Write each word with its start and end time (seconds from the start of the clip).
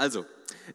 Also, 0.00 0.24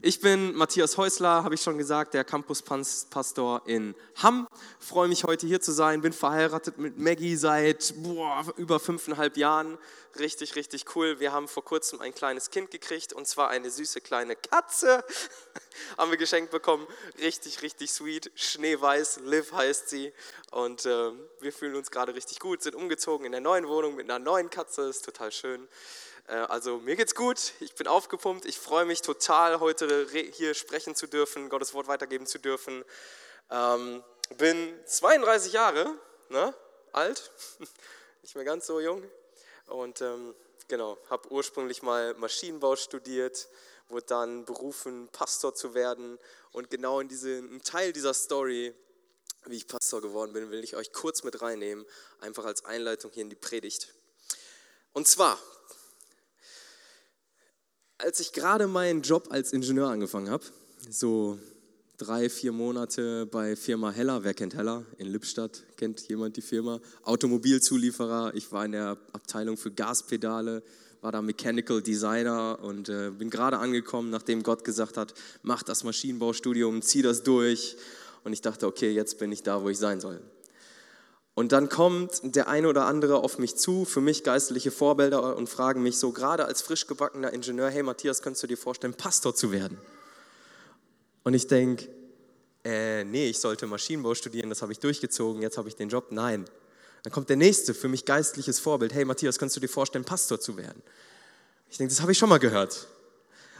ich 0.04 0.22
bin 0.22 0.54
Matthias 0.54 0.98
Häusler, 0.98 1.44
habe 1.44 1.56
ich 1.56 1.62
schon 1.64 1.80
gesagt, 1.80 2.14
der 2.14 2.24
Campuspastor 2.24 3.64
in 3.66 3.96
Hamm. 4.22 4.48
Freue 4.78 5.08
mich 5.08 5.24
heute 5.24 5.48
hier 5.48 5.60
zu 5.60 5.72
sein. 5.72 6.02
Bin 6.02 6.14
verheiratet 6.14 6.78
mit 6.78 7.00
Maggie 7.00 7.36
seit 7.36 7.96
boah, 7.98 8.46
über 8.58 8.80
fünfeinhalb 8.80 9.36
Jahren. 9.36 9.80
Richtig, 10.20 10.56
richtig 10.56 10.96
cool. 10.96 11.20
Wir 11.20 11.34
haben 11.34 11.48
vor 11.48 11.66
kurzem 11.66 12.02
ein 12.02 12.14
kleines 12.14 12.52
Kind 12.52 12.70
gekriegt 12.70 13.14
und 13.14 13.28
zwar 13.28 13.50
eine 13.50 13.72
süße 13.72 14.00
kleine 14.00 14.36
Katze. 14.36 15.04
haben 15.98 16.12
wir 16.12 16.20
geschenkt 16.20 16.52
bekommen. 16.52 16.86
Richtig, 17.20 17.64
richtig 17.64 17.92
sweet. 17.92 18.32
Schneeweiß, 18.36 19.22
Liv 19.26 19.54
heißt 19.54 19.90
sie. 19.90 20.14
Und 20.52 20.86
äh, 20.86 21.12
wir 21.40 21.52
fühlen 21.52 21.76
uns 21.76 21.90
gerade 21.90 22.14
richtig 22.14 22.38
gut. 22.38 22.62
Sind 22.62 22.76
umgezogen 22.76 23.26
in 23.26 23.32
der 23.32 23.42
neuen 23.42 23.68
Wohnung 23.68 23.96
mit 23.96 24.08
einer 24.08 24.24
neuen 24.24 24.52
Katze. 24.52 24.84
Ist 24.84 25.04
total 25.04 25.32
schön. 25.32 25.68
Äh, 26.28 26.36
also 26.36 26.80
mir 26.80 26.96
geht's 26.96 27.16
gut, 27.16 27.54
ich 27.60 27.76
bin 27.76 27.88
aufgepumpt, 27.88 28.46
ich 28.46 28.60
freue 28.60 28.86
mich 28.86 29.02
total, 29.02 29.60
heute 29.60 30.08
hier 30.32 30.54
sprechen 30.54 30.96
zu 30.96 31.08
dürfen, 31.08 31.50
Gottes 31.50 31.74
Wort 31.74 31.88
weitergeben 31.88 32.26
zu 32.26 32.40
dürfen. 32.40 32.84
Ähm, 33.50 34.04
bin 34.38 34.74
32 34.86 35.54
Jahre 35.54 35.94
ne, 36.30 36.54
alt, 36.92 37.32
nicht 38.22 38.36
mehr 38.36 38.46
ganz 38.46 38.66
so 38.66 38.80
jung. 38.80 39.04
Und 39.68 40.02
ähm, 40.02 40.36
genau, 40.68 40.98
habe 41.10 41.32
ursprünglich 41.32 41.84
mal 41.84 42.14
Maschinenbau 42.16 42.76
studiert, 42.76 43.48
wurde 43.90 44.06
dann 44.08 44.46
berufen, 44.46 45.10
Pastor 45.12 45.54
zu 45.54 45.74
werden. 45.74 46.18
Und 46.52 46.70
genau 46.70 47.00
in 47.00 47.08
diesen 47.08 47.62
Teil 47.64 47.94
dieser 47.94 48.14
Story, 48.14 48.74
wie 49.46 49.58
ich 49.58 49.68
Pastor 49.68 50.02
geworden 50.02 50.34
bin, 50.34 50.50
will 50.50 50.64
ich 50.64 50.76
euch 50.76 50.92
kurz 50.92 51.24
mit 51.24 51.42
reinnehmen, 51.42 51.86
einfach 52.20 52.46
als 52.46 52.66
Einleitung 52.66 53.12
hier 53.12 53.22
in 53.22 53.30
die 53.30 53.36
Predigt. 53.36 53.94
Und 54.94 55.08
zwar 55.08 55.38
als 57.98 58.20
ich 58.20 58.34
gerade 58.34 58.68
meinen 58.68 59.02
Job 59.02 59.28
als 59.30 59.54
Ingenieur 59.54 59.90
angefangen 59.90 60.30
habe, 60.30 60.44
so 60.90 61.40
drei, 61.98 62.30
vier 62.30 62.52
Monate 62.52 63.26
bei 63.26 63.56
Firma 63.56 63.92
Heller, 63.92 64.24
wer 64.24 64.34
kennt 64.34 64.56
Heller 64.56 64.84
in 64.98 65.08
Lippstadt, 65.08 65.64
kennt 65.78 66.08
jemand 66.08 66.36
die 66.38 66.42
Firma? 66.42 66.80
Automobilzulieferer, 67.04 68.34
ich 68.36 68.52
war 68.52 68.66
in 68.66 68.74
der 68.74 68.98
Abteilung 69.14 69.58
für 69.58 69.72
Gaspedale, 69.72 70.62
war 71.02 71.12
da 71.12 71.22
Mechanical 71.22 71.82
Designer 71.82 72.60
und 72.62 72.90
äh, 72.90 73.12
bin 73.12 73.30
gerade 73.30 73.60
angekommen, 73.60 74.10
nachdem 74.10 74.44
Gott 74.44 74.64
gesagt 74.64 74.98
hat, 74.98 75.14
mach 75.44 75.64
das 75.64 75.84
Maschinenbaustudium, 75.84 76.82
zieh 76.82 77.02
das 77.02 77.24
durch. 77.24 77.78
Und 78.24 78.34
ich 78.34 78.42
dachte, 78.42 78.66
okay, 78.66 78.92
jetzt 78.92 79.20
bin 79.20 79.32
ich 79.32 79.44
da, 79.44 79.62
wo 79.62 79.70
ich 79.70 79.78
sein 79.78 80.02
soll. 80.02 80.20
Und 81.36 81.52
dann 81.52 81.68
kommt 81.68 82.22
der 82.24 82.48
eine 82.48 82.70
oder 82.70 82.86
andere 82.86 83.18
auf 83.18 83.38
mich 83.40 83.58
zu, 83.58 83.84
für 83.84 84.00
mich 84.00 84.24
geistliche 84.24 84.72
Vorbilder, 84.72 85.36
und 85.36 85.50
fragen 85.50 85.84
mich 85.84 86.00
so, 86.00 86.12
gerade 86.12 86.46
als 86.46 86.62
frisch 86.62 86.88
gebackener 86.88 87.34
Ingenieur, 87.34 87.70
hey 87.70 87.84
Matthias, 87.84 88.22
kannst 88.22 88.42
du 88.42 88.48
dir 88.48 88.58
vorstellen, 88.58 88.94
Pastor 88.94 89.36
zu 89.36 89.52
werden? 89.52 89.78
Und 91.24 91.34
ich 91.34 91.48
denke, 91.48 91.90
äh, 92.64 93.04
nee, 93.04 93.30
ich 93.30 93.40
sollte 93.40 93.68
Maschinenbau 93.68 94.16
studieren, 94.16 94.50
das 94.50 94.62
habe 94.62 94.72
ich 94.72 94.80
durchgezogen, 94.80 95.42
jetzt 95.42 95.58
habe 95.58 95.68
ich 95.68 95.76
den 95.76 95.90
Job. 95.90 96.08
Nein. 96.12 96.46
Dann 97.04 97.12
kommt 97.12 97.30
der 97.30 97.36
nächste, 97.36 97.74
für 97.74 97.90
mich 97.90 98.06
geistliches 98.06 98.60
Vorbild, 98.60 98.94
hey 98.94 99.04
Matthias, 99.04 99.38
kannst 99.38 99.58
du 99.58 99.60
dir 99.60 99.68
vorstellen, 99.68 100.06
Pastor 100.06 100.40
zu 100.40 100.56
werden? 100.56 100.82
Ich 101.70 101.78
denke, 101.78 101.94
das 101.94 102.02
habe 102.02 102.14
ich 102.14 102.18
schon 102.18 102.30
mal 102.30 102.40
gehört. 102.40 102.88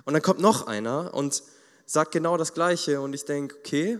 Und 0.06 0.14
dann 0.14 0.22
kommt 0.22 0.40
noch 0.40 0.68
einer 0.68 1.14
und 1.14 1.44
sagt 1.86 2.14
genau 2.14 2.38
das 2.38 2.54
Gleiche 2.54 3.02
und 3.02 3.14
ich 3.14 3.26
denke, 3.26 3.58
okay, 3.58 4.00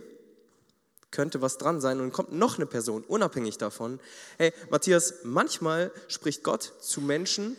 könnte 1.16 1.40
was 1.40 1.56
dran 1.56 1.80
sein. 1.80 2.00
Und 2.00 2.12
kommt 2.12 2.32
noch 2.32 2.56
eine 2.56 2.66
Person, 2.66 3.02
unabhängig 3.02 3.56
davon. 3.56 3.98
Hey, 4.36 4.52
Matthias, 4.70 5.14
manchmal 5.24 5.90
spricht 6.08 6.44
Gott 6.44 6.74
zu 6.80 7.00
Menschen 7.00 7.56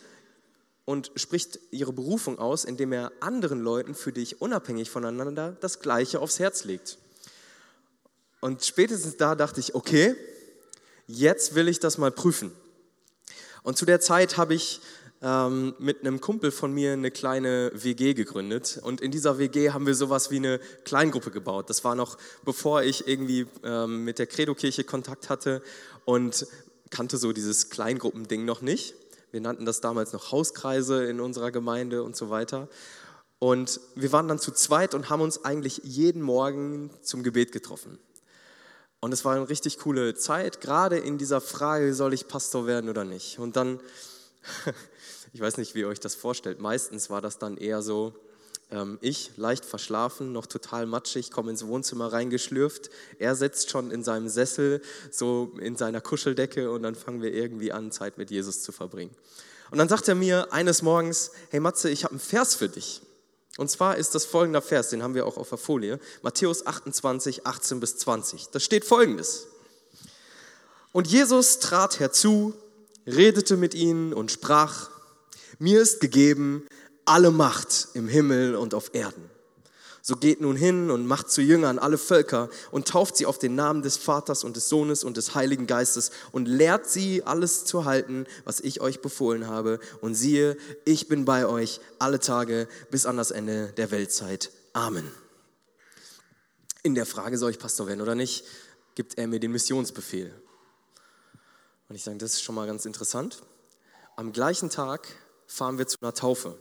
und 0.85 1.11
spricht 1.15 1.59
ihre 1.71 1.91
Berufung 1.91 2.37
aus, 2.37 2.63
indem 2.63 2.93
er 2.93 3.11
anderen 3.19 3.59
Leuten 3.59 3.95
für 3.95 4.13
dich 4.13 4.41
unabhängig 4.41 4.91
voneinander 4.91 5.57
das 5.59 5.79
Gleiche 5.79 6.19
aufs 6.19 6.39
Herz 6.39 6.63
legt. 6.65 6.99
Und 8.39 8.63
spätestens 8.63 9.17
da 9.17 9.33
dachte 9.33 9.59
ich, 9.59 9.73
okay, 9.73 10.15
jetzt 11.07 11.55
will 11.55 11.67
ich 11.67 11.79
das 11.79 11.97
mal 11.97 12.11
prüfen. 12.11 12.51
Und 13.63 13.77
zu 13.77 13.85
der 13.85 13.99
Zeit 13.99 14.37
habe 14.37 14.53
ich 14.53 14.81
ähm, 15.21 15.73
mit 15.79 16.01
einem 16.01 16.21
Kumpel 16.21 16.51
von 16.51 16.73
mir 16.73 16.93
eine 16.93 17.11
kleine 17.11 17.71
WG 17.73 18.13
gegründet. 18.13 18.79
Und 18.83 19.01
in 19.01 19.11
dieser 19.11 19.39
WG 19.39 19.71
haben 19.71 19.85
wir 19.85 19.95
sowas 19.95 20.31
wie 20.31 20.37
eine 20.37 20.59
Kleingruppe 20.85 21.31
gebaut. 21.31 21.69
Das 21.69 21.83
war 21.83 21.95
noch 21.95 22.17
bevor 22.45 22.83
ich 22.83 23.07
irgendwie 23.07 23.47
ähm, 23.63 24.03
mit 24.03 24.19
der 24.19 24.27
Credo-Kirche 24.27 24.83
Kontakt 24.83 25.29
hatte 25.29 25.61
und 26.05 26.45
kannte 26.89 27.17
so 27.17 27.33
dieses 27.33 27.69
Kleingruppending 27.69 28.45
noch 28.45 28.61
nicht. 28.61 28.93
Wir 29.31 29.41
nannten 29.41 29.65
das 29.65 29.81
damals 29.81 30.13
noch 30.13 30.31
Hauskreise 30.31 31.05
in 31.05 31.19
unserer 31.19 31.51
Gemeinde 31.51 32.03
und 32.03 32.15
so 32.15 32.29
weiter. 32.29 32.69
Und 33.39 33.79
wir 33.95 34.11
waren 34.11 34.27
dann 34.27 34.39
zu 34.39 34.51
zweit 34.51 34.93
und 34.93 35.09
haben 35.09 35.21
uns 35.21 35.43
eigentlich 35.43 35.81
jeden 35.83 36.21
Morgen 36.21 36.89
zum 37.01 37.23
Gebet 37.23 37.51
getroffen. 37.51 37.99
Und 38.99 39.13
es 39.13 39.25
war 39.25 39.35
eine 39.35 39.47
richtig 39.47 39.77
coole 39.77 40.15
Zeit, 40.15 40.59
gerade 40.59 40.97
in 40.97 41.19
dieser 41.19 41.39
Frage, 41.39 41.93
soll 41.93 42.13
ich 42.13 42.27
Pastor 42.27 42.65
werden 42.65 42.89
oder 42.89 43.03
nicht. 43.03 43.37
Und 43.37 43.55
dann 43.55 43.79
Ich 45.33 45.41
weiß 45.41 45.57
nicht, 45.57 45.75
wie 45.75 45.81
ihr 45.81 45.87
euch 45.87 45.99
das 45.99 46.15
vorstellt. 46.15 46.59
Meistens 46.59 47.09
war 47.09 47.21
das 47.21 47.37
dann 47.37 47.57
eher 47.57 47.81
so, 47.81 48.13
ähm, 48.71 48.97
ich 49.01 49.31
leicht 49.37 49.65
verschlafen, 49.65 50.31
noch 50.31 50.45
total 50.45 50.85
matschig, 50.85 51.31
komme 51.31 51.51
ins 51.51 51.67
Wohnzimmer 51.67 52.11
reingeschlürft. 52.11 52.89
Er 53.19 53.35
sitzt 53.35 53.69
schon 53.69 53.91
in 53.91 54.03
seinem 54.03 54.29
Sessel, 54.29 54.81
so 55.11 55.53
in 55.59 55.75
seiner 55.75 56.01
Kuscheldecke 56.01 56.71
und 56.71 56.83
dann 56.83 56.95
fangen 56.95 57.21
wir 57.21 57.33
irgendwie 57.33 57.71
an, 57.71 57.91
Zeit 57.91 58.17
mit 58.17 58.31
Jesus 58.31 58.63
zu 58.63 58.71
verbringen. 58.71 59.15
Und 59.69 59.77
dann 59.77 59.89
sagt 59.89 60.07
er 60.07 60.15
mir 60.15 60.51
eines 60.53 60.81
Morgens, 60.81 61.31
hey 61.49 61.59
Matze, 61.59 61.89
ich 61.89 62.03
habe 62.03 62.13
einen 62.13 62.19
Vers 62.19 62.55
für 62.55 62.69
dich. 62.69 63.01
Und 63.57 63.69
zwar 63.69 63.97
ist 63.97 64.15
das 64.15 64.25
folgender 64.25 64.61
Vers, 64.61 64.89
den 64.89 65.03
haben 65.03 65.15
wir 65.15 65.25
auch 65.25 65.37
auf 65.37 65.49
der 65.49 65.57
Folie, 65.57 65.99
Matthäus 66.21 66.65
28, 66.65 67.45
18 67.45 67.79
bis 67.79 67.97
20. 67.97 68.49
Da 68.49 68.59
steht 68.59 68.85
folgendes. 68.85 69.47
Und 70.93 71.07
Jesus 71.07 71.59
trat 71.59 71.99
herzu, 71.99 72.53
redete 73.07 73.57
mit 73.57 73.73
ihnen 73.73 74.13
und 74.13 74.31
sprach, 74.31 74.89
mir 75.59 75.81
ist 75.81 76.01
gegeben 76.01 76.67
alle 77.05 77.31
Macht 77.31 77.87
im 77.93 78.07
Himmel 78.07 78.55
und 78.55 78.73
auf 78.73 78.93
Erden. 78.93 79.29
So 80.01 80.15
geht 80.15 80.39
nun 80.39 80.55
hin 80.55 80.89
und 80.89 81.05
macht 81.05 81.29
zu 81.29 81.41
Jüngern 81.41 81.79
alle 81.79 81.97
Völker 81.97 82.49
und 82.71 82.87
tauft 82.87 83.17
sie 83.17 83.25
auf 83.25 83.39
den 83.39 83.55
Namen 83.55 83.81
des 83.81 83.97
Vaters 83.97 84.45
und 84.45 84.55
des 84.55 84.69
Sohnes 84.69 85.03
und 85.03 85.17
des 85.17 85.35
Heiligen 85.35 85.67
Geistes 85.67 86.11
und 86.31 86.47
lehrt 86.47 86.89
sie 86.89 87.23
alles 87.23 87.65
zu 87.65 87.83
halten, 87.83 88.25
was 88.45 88.61
ich 88.61 88.79
euch 88.79 89.01
befohlen 89.01 89.47
habe. 89.47 89.81
Und 89.99 90.15
siehe, 90.15 90.55
ich 90.85 91.09
bin 91.09 91.25
bei 91.25 91.45
euch 91.45 91.81
alle 91.99 92.21
Tage 92.21 92.69
bis 92.89 93.05
an 93.05 93.17
das 93.17 93.31
Ende 93.31 93.73
der 93.75 93.91
Weltzeit. 93.91 94.51
Amen. 94.71 95.11
In 96.83 96.95
der 96.95 97.05
Frage, 97.05 97.37
soll 97.37 97.51
ich 97.51 97.59
Pastor 97.59 97.87
werden 97.87 97.99
oder 97.99 98.15
nicht, 98.15 98.45
gibt 98.95 99.17
er 99.17 99.27
mir 99.27 99.41
den 99.41 99.51
Missionsbefehl. 99.51 100.31
Und 101.89 101.95
ich 101.95 102.03
sage, 102.03 102.17
das 102.17 102.33
ist 102.33 102.43
schon 102.43 102.55
mal 102.55 102.67
ganz 102.67 102.85
interessant. 102.85 103.43
Am 104.15 104.31
gleichen 104.33 104.69
Tag 104.69 105.07
fahren 105.45 105.77
wir 105.77 105.87
zu 105.87 105.97
einer 106.01 106.13
Taufe. 106.13 106.57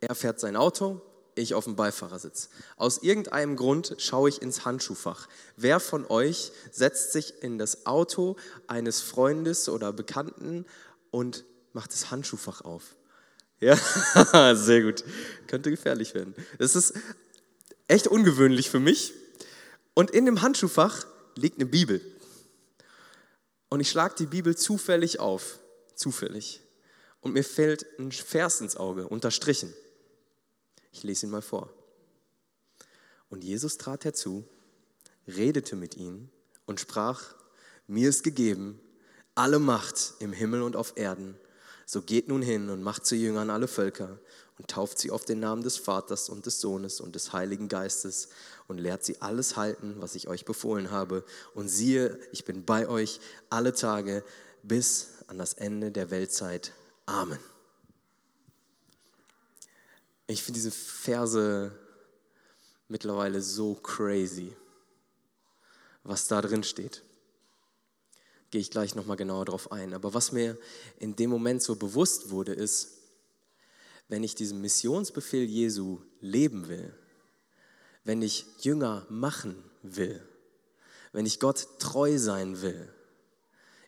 Er 0.00 0.14
fährt 0.14 0.40
sein 0.40 0.56
Auto, 0.56 1.00
ich 1.34 1.54
auf 1.54 1.64
dem 1.64 1.76
Beifahrersitz. 1.76 2.48
Aus 2.76 3.02
irgendeinem 3.02 3.56
Grund 3.56 3.96
schaue 3.98 4.28
ich 4.28 4.42
ins 4.42 4.64
Handschuhfach. 4.64 5.28
Wer 5.56 5.80
von 5.80 6.06
euch 6.06 6.52
setzt 6.70 7.12
sich 7.12 7.42
in 7.42 7.58
das 7.58 7.86
Auto 7.86 8.36
eines 8.66 9.00
Freundes 9.00 9.68
oder 9.68 9.92
Bekannten 9.92 10.66
und 11.10 11.44
macht 11.72 11.92
das 11.92 12.10
Handschuhfach 12.10 12.62
auf? 12.62 12.96
Ja, 13.60 13.76
sehr 14.54 14.82
gut. 14.82 15.04
Könnte 15.46 15.70
gefährlich 15.70 16.14
werden. 16.14 16.34
Das 16.58 16.74
ist 16.74 16.94
echt 17.88 18.08
ungewöhnlich 18.08 18.70
für 18.70 18.80
mich. 18.80 19.14
Und 19.94 20.10
in 20.10 20.26
dem 20.26 20.42
Handschuhfach 20.42 21.06
liegt 21.36 21.58
eine 21.58 21.66
Bibel. 21.66 22.00
Und 23.72 23.80
ich 23.80 23.88
schlage 23.88 24.14
die 24.18 24.26
Bibel 24.26 24.54
zufällig 24.54 25.18
auf. 25.18 25.58
Zufällig 25.94 26.60
und 27.22 27.32
mir 27.32 27.44
fällt 27.44 27.86
ein 27.98 28.12
Vers 28.12 28.60
ins 28.60 28.76
Auge, 28.76 29.08
unterstrichen. 29.08 29.72
Ich 30.90 31.04
lese 31.04 31.24
ihn 31.24 31.30
mal 31.30 31.40
vor. 31.40 31.72
Und 33.30 33.42
Jesus 33.42 33.78
trat 33.78 34.04
herzu, 34.04 34.44
redete 35.26 35.74
mit 35.74 35.96
ihnen 35.96 36.30
und 36.66 36.80
sprach, 36.80 37.34
mir 37.86 38.10
ist 38.10 38.24
gegeben 38.24 38.78
alle 39.34 39.58
Macht 39.58 40.14
im 40.18 40.34
Himmel 40.34 40.60
und 40.60 40.76
auf 40.76 40.92
Erden. 40.96 41.38
So 41.86 42.02
geht 42.02 42.28
nun 42.28 42.42
hin 42.42 42.68
und 42.68 42.82
macht 42.82 43.06
zu 43.06 43.16
Jüngern 43.16 43.48
alle 43.48 43.68
Völker 43.68 44.18
und 44.58 44.68
tauft 44.68 44.98
sie 44.98 45.10
auf 45.10 45.24
den 45.24 45.40
Namen 45.40 45.62
des 45.62 45.76
Vaters 45.76 46.28
und 46.28 46.46
des 46.46 46.60
Sohnes 46.60 47.00
und 47.00 47.14
des 47.14 47.32
Heiligen 47.32 47.68
Geistes 47.68 48.28
und 48.68 48.78
lehrt 48.78 49.04
sie 49.04 49.20
alles 49.20 49.56
halten, 49.56 49.96
was 49.98 50.14
ich 50.14 50.28
euch 50.28 50.44
befohlen 50.44 50.90
habe. 50.90 51.24
Und 51.54 51.68
siehe, 51.68 52.18
ich 52.32 52.44
bin 52.44 52.64
bei 52.64 52.88
euch 52.88 53.20
alle 53.50 53.72
Tage 53.72 54.24
bis 54.62 55.08
an 55.26 55.38
das 55.38 55.54
Ende 55.54 55.90
der 55.90 56.10
Weltzeit. 56.10 56.72
Amen. 57.06 57.38
Ich 60.26 60.42
finde 60.42 60.58
diese 60.58 60.70
Verse 60.70 61.72
mittlerweile 62.88 63.42
so 63.42 63.74
crazy, 63.74 64.54
was 66.04 66.28
da 66.28 66.40
drin 66.40 66.62
steht. 66.62 67.02
Gehe 68.50 68.60
ich 68.60 68.70
gleich 68.70 68.94
nochmal 68.94 69.16
genauer 69.16 69.46
drauf 69.46 69.72
ein. 69.72 69.94
Aber 69.94 70.14
was 70.14 70.30
mir 70.30 70.58
in 70.98 71.16
dem 71.16 71.30
Moment 71.30 71.62
so 71.62 71.74
bewusst 71.74 72.30
wurde, 72.30 72.52
ist, 72.52 73.01
wenn 74.12 74.24
ich 74.24 74.34
diesen 74.34 74.60
Missionsbefehl 74.60 75.44
Jesu 75.44 76.02
leben 76.20 76.68
will, 76.68 76.94
wenn 78.04 78.20
ich 78.20 78.44
Jünger 78.60 79.06
machen 79.08 79.56
will, 79.82 80.20
wenn 81.12 81.24
ich 81.24 81.40
Gott 81.40 81.66
treu 81.78 82.18
sein 82.18 82.60
will, 82.60 82.92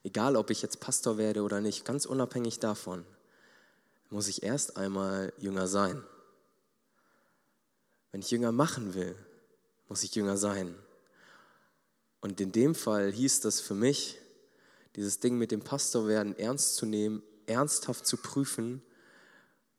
egal 0.03 0.37
ob 0.37 0.49
ich 0.49 0.63
jetzt 0.63 0.81
Pastor 0.81 1.19
werde 1.19 1.43
oder 1.43 1.61
nicht, 1.61 1.85
ganz 1.85 2.07
unabhängig 2.07 2.59
davon, 2.59 3.05
muss 4.09 4.29
ich 4.29 4.43
erst 4.43 4.79
einmal 4.79 5.31
Jünger 5.37 5.69
sein. 5.69 6.03
Wenn 8.11 8.23
ich 8.23 8.31
Jünger 8.31 8.51
machen 8.51 8.95
will, 8.95 9.15
muss 9.91 10.05
ich 10.05 10.15
Jünger 10.15 10.39
sein. 10.39 10.75
Und 12.23 12.41
in 12.41 12.51
dem 12.51 12.75
Fall 12.75 13.13
hieß 13.13 13.41
das 13.41 13.61
für 13.61 13.75
mich, 13.75 14.19
dieses 14.97 15.21
Ding 15.21 15.37
mit 15.37 15.51
dem 15.51 15.61
Pastor 15.61 16.09
werden 16.09 16.35
ernst 16.39 16.77
zu 16.77 16.87
nehmen, 16.87 17.23
ernsthaft 17.45 18.07
zu 18.07 18.17
prüfen 18.17 18.81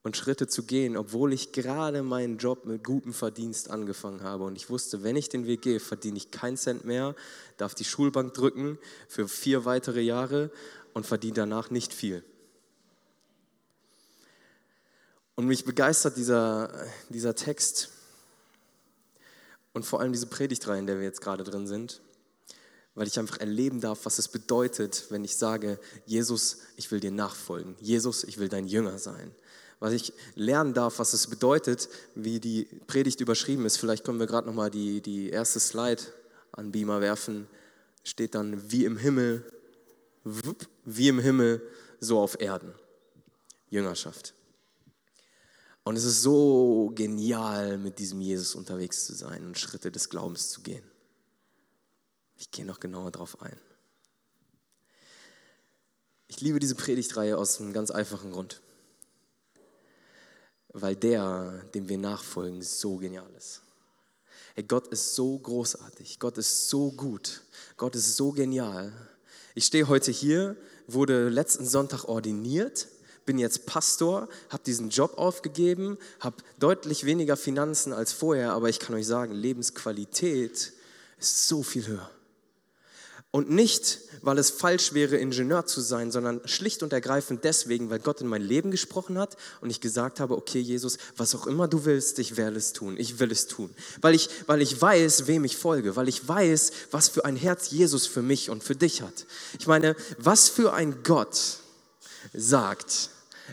und 0.06 0.16
Schritte 0.16 0.48
zu 0.48 0.62
gehen, 0.62 0.98
obwohl 0.98 1.34
ich 1.34 1.52
gerade 1.52 2.04
meinen 2.04 2.38
Job 2.38 2.66
mit 2.66 2.84
gutem 2.84 3.12
Verdienst 3.12 3.72
angefangen 3.72 4.22
habe. 4.22 4.44
Und 4.44 4.56
ich 4.56 4.70
wusste, 4.70 5.02
wenn 5.02 5.16
ich 5.16 5.30
den 5.30 5.48
Weg 5.48 5.64
gehe, 5.64 5.80
verdiene 5.80 6.18
ich 6.18 6.30
keinen 6.30 6.58
Cent 6.58 6.86
mehr, 6.86 7.16
darf 7.58 7.74
die 7.74 7.86
Schulbank 7.86 8.36
drücken 8.36 8.78
für 9.08 9.28
vier 9.28 9.66
weitere 9.66 10.02
Jahre 10.02 10.52
und 10.94 11.08
verdiene 11.08 11.34
danach 11.34 11.72
nicht 11.72 11.92
viel. 11.92 12.24
Und 15.34 15.48
mich 15.48 15.66
begeistert 15.66 16.18
dieser, 16.18 16.86
dieser 17.10 17.34
Text 17.34 17.90
und 19.74 19.88
vor 19.88 20.02
allem 20.02 20.14
diese 20.14 20.28
Predigtreihe, 20.28 20.78
in 20.78 20.86
der 20.86 20.98
wir 20.98 21.04
jetzt 21.04 21.22
gerade 21.22 21.44
drin 21.44 21.66
sind, 21.66 22.00
weil 22.94 23.08
ich 23.08 23.18
einfach 23.18 23.40
erleben 23.40 23.82
darf, 23.82 24.06
was 24.06 24.20
es 24.20 24.28
bedeutet, 24.28 25.06
wenn 25.10 25.24
ich 25.24 25.36
sage, 25.36 25.80
Jesus, 26.06 26.60
ich 26.76 26.92
will 26.92 27.00
dir 27.00 27.10
nachfolgen. 27.12 27.76
Jesus, 27.80 28.24
ich 28.24 28.38
will 28.38 28.50
dein 28.50 28.68
Jünger 28.68 29.00
sein 29.00 29.34
was 29.80 29.94
ich 29.94 30.14
lernen 30.36 30.74
darf, 30.74 31.00
was 31.00 31.14
es 31.14 31.28
bedeutet, 31.28 31.90
wie 32.16 32.40
die 32.40 32.66
Predigt 32.88 33.20
überschrieben 33.22 33.66
ist. 33.66 33.78
Vielleicht 33.78 34.04
können 34.04 34.20
wir 34.20 34.28
gerade 34.28 34.48
nochmal 34.48 34.72
die, 34.72 35.02
die 35.02 35.30
erste 35.30 35.60
Slide 35.60 36.02
an 36.52 36.72
Beamer 36.72 37.02
werfen. 37.02 37.48
Steht 38.04 38.36
dann 38.36 38.72
wie 38.72 38.86
im 38.86 38.98
Himmel, 38.98 39.44
wie 40.86 41.08
im 41.10 41.20
Himmel, 41.20 41.62
so 42.00 42.20
auf 42.20 42.40
Erden. 42.40 42.74
Jüngerschaft. 43.70 44.34
Und 45.84 45.98
es 45.98 46.04
ist 46.04 46.22
so 46.22 46.92
genial, 46.96 47.78
mit 47.78 48.00
diesem 48.00 48.22
Jesus 48.22 48.56
unterwegs 48.56 49.06
zu 49.06 49.14
sein 49.14 49.46
und 49.46 49.60
Schritte 49.60 49.92
des 49.92 50.10
Glaubens 50.10 50.50
zu 50.50 50.62
gehen. 50.62 50.84
Ich 52.38 52.52
gehe 52.52 52.66
noch 52.66 52.80
genauer 52.80 53.12
darauf 53.12 53.42
ein. 53.42 53.58
Ich 56.28 56.42
liebe 56.42 56.60
diese 56.60 56.76
Predigtreihe 56.76 57.38
aus 57.38 57.60
einem 57.60 57.72
ganz 57.72 57.92
einfachen 57.92 58.32
Grund 58.32 58.62
weil 60.76 60.96
der, 60.96 61.64
dem 61.74 61.88
wir 61.88 61.98
nachfolgen, 61.98 62.62
so 62.62 62.98
genial 62.98 63.30
ist. 63.38 63.62
Hey, 64.56 64.64
Gott 64.64 64.88
ist 64.88 65.16
so 65.16 65.38
großartig, 65.38 66.20
Gott 66.20 66.38
ist 66.38 66.70
so 66.70 66.92
gut, 66.92 67.42
Gott 67.78 67.96
ist 67.96 68.16
so 68.16 68.32
genial. 68.32 68.92
Ich 69.54 69.66
stehe 69.66 69.88
heute 69.88 70.12
hier, 70.12 70.58
wurde 70.88 71.30
letzten 71.30 71.66
Sonntag 71.66 72.06
ordiniert, 72.06 72.88
bin 73.26 73.38
jetzt 73.38 73.66
Pastor, 73.66 74.28
habe 74.50 74.64
diesen 74.66 74.90
Job 74.90 75.18
aufgegeben, 75.18 75.98
habe 76.20 76.38
deutlich 76.60 77.06
weniger 77.06 77.38
Finanzen 77.38 77.94
als 77.94 78.12
vorher, 78.12 78.52
aber 78.52 78.70
ich 78.70 78.80
kann 78.80 78.96
euch 78.96 79.08
sagen, 79.08 79.34
Lebensqualität 79.34 80.74
ist 81.18 81.48
so 81.48 81.64
viel 81.64 81.88
höher. 81.88 82.12
Und 83.36 83.50
nicht, 83.50 84.00
weil 84.22 84.38
es 84.38 84.50
falsch 84.50 84.94
wäre, 84.94 85.18
Ingenieur 85.18 85.66
zu 85.66 85.82
sein, 85.82 86.10
sondern 86.10 86.40
schlicht 86.48 86.84
und 86.84 86.94
ergreifend 86.94 87.44
deswegen, 87.44 87.90
weil 87.90 88.00
Gott 88.00 88.22
in 88.22 88.28
mein 88.28 88.42
Leben 88.42 88.72
gesprochen 88.72 89.18
hat 89.18 89.36
und 89.60 89.70
ich 89.70 89.82
gesagt 89.82 90.22
habe, 90.22 90.38
okay 90.38 90.62
Jesus, 90.62 90.98
was 91.18 91.36
auch 91.36 91.46
immer 91.46 91.68
du 91.68 91.84
willst, 91.84 92.18
ich 92.20 92.38
werde 92.38 92.56
es 92.56 92.72
tun, 92.72 92.96
ich 92.98 93.20
will 93.20 93.30
es 93.34 93.48
tun. 93.48 93.76
Weil 94.00 94.16
ich, 94.16 94.30
weil 94.48 94.62
ich 94.62 94.82
weiß, 94.82 95.28
wem 95.28 95.44
ich 95.44 95.58
folge, 95.58 95.98
weil 95.98 96.08
ich 96.08 96.26
weiß, 96.26 96.72
was 96.92 97.10
für 97.10 97.26
ein 97.26 97.36
Herz 97.36 97.72
Jesus 97.72 98.08
für 98.08 98.22
mich 98.22 98.50
und 98.50 98.64
für 98.64 98.78
dich 98.78 99.02
hat. 99.02 99.26
Ich 99.60 99.68
meine, 99.68 99.98
was 100.18 100.48
für 100.48 100.72
ein 100.72 101.04
Gott 101.04 101.58
sagt, 102.34 103.10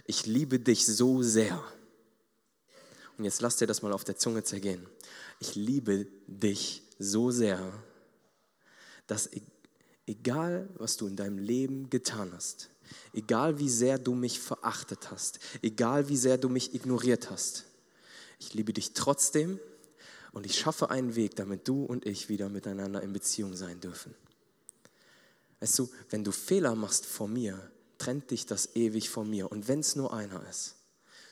ich 0.07 0.27
liebe 0.27 0.61
dich 0.61 0.87
so 0.87 1.25
sehr. 1.25 1.61
Und 3.19 3.25
jetzt 3.25 3.43
lass 3.43 3.57
dir 3.57 3.67
das 3.67 3.83
mal 3.83 3.93
auf 3.93 4.05
der 4.05 4.17
Zunge 4.17 4.45
zergehen. 4.45 4.87
Ich 5.41 5.57
liebe 5.57 6.07
dich 6.29 6.85
so 7.01 7.33
sehr, 7.33 7.59
dass 9.09 9.27
egal 9.33 9.52
was 10.07 10.97
du 10.97 11.07
in 11.07 11.17
deinem 11.17 11.39
Leben 11.39 11.91
getan 11.91 12.33
hast, 12.35 12.71
egal 13.13 13.59
wie 13.59 13.71
sehr 13.71 13.99
du 13.99 14.15
mich 14.15 14.41
verachtet 14.41 15.11
hast, 15.11 15.39
egal 15.63 16.09
wie 16.09 16.17
sehr 16.17 16.39
du 16.39 16.49
mich 16.49 16.75
ignoriert 16.75 17.31
hast, 17.31 17.65
ich 18.39 18.55
liebe 18.55 18.73
dich 18.73 18.93
trotzdem 18.93 19.61
und 20.33 20.47
ich 20.47 20.59
schaffe 20.59 20.91
einen 20.91 21.15
Weg, 21.15 21.37
damit 21.37 21.69
du 21.69 21.85
und 21.85 22.07
ich 22.07 22.29
wieder 22.29 22.49
miteinander 22.49 23.03
in 23.03 23.13
Beziehung 23.13 23.55
sein 23.55 23.81
dürfen. 23.81 24.15
Weißt 25.61 25.79
du, 25.79 25.89
wenn 26.11 26.25
du 26.25 26.33
Fehler 26.33 26.75
machst 26.75 27.07
vor 27.07 27.29
mir, 27.29 27.71
trennt 27.99 28.33
dich 28.33 28.47
das 28.47 28.75
ewig 28.75 29.11
von 29.11 29.31
mir. 29.31 29.53
Und 29.53 29.69
wenn 29.69 29.79
es 29.79 29.95
nur 29.95 30.13
einer 30.13 30.45
ist, 30.49 30.75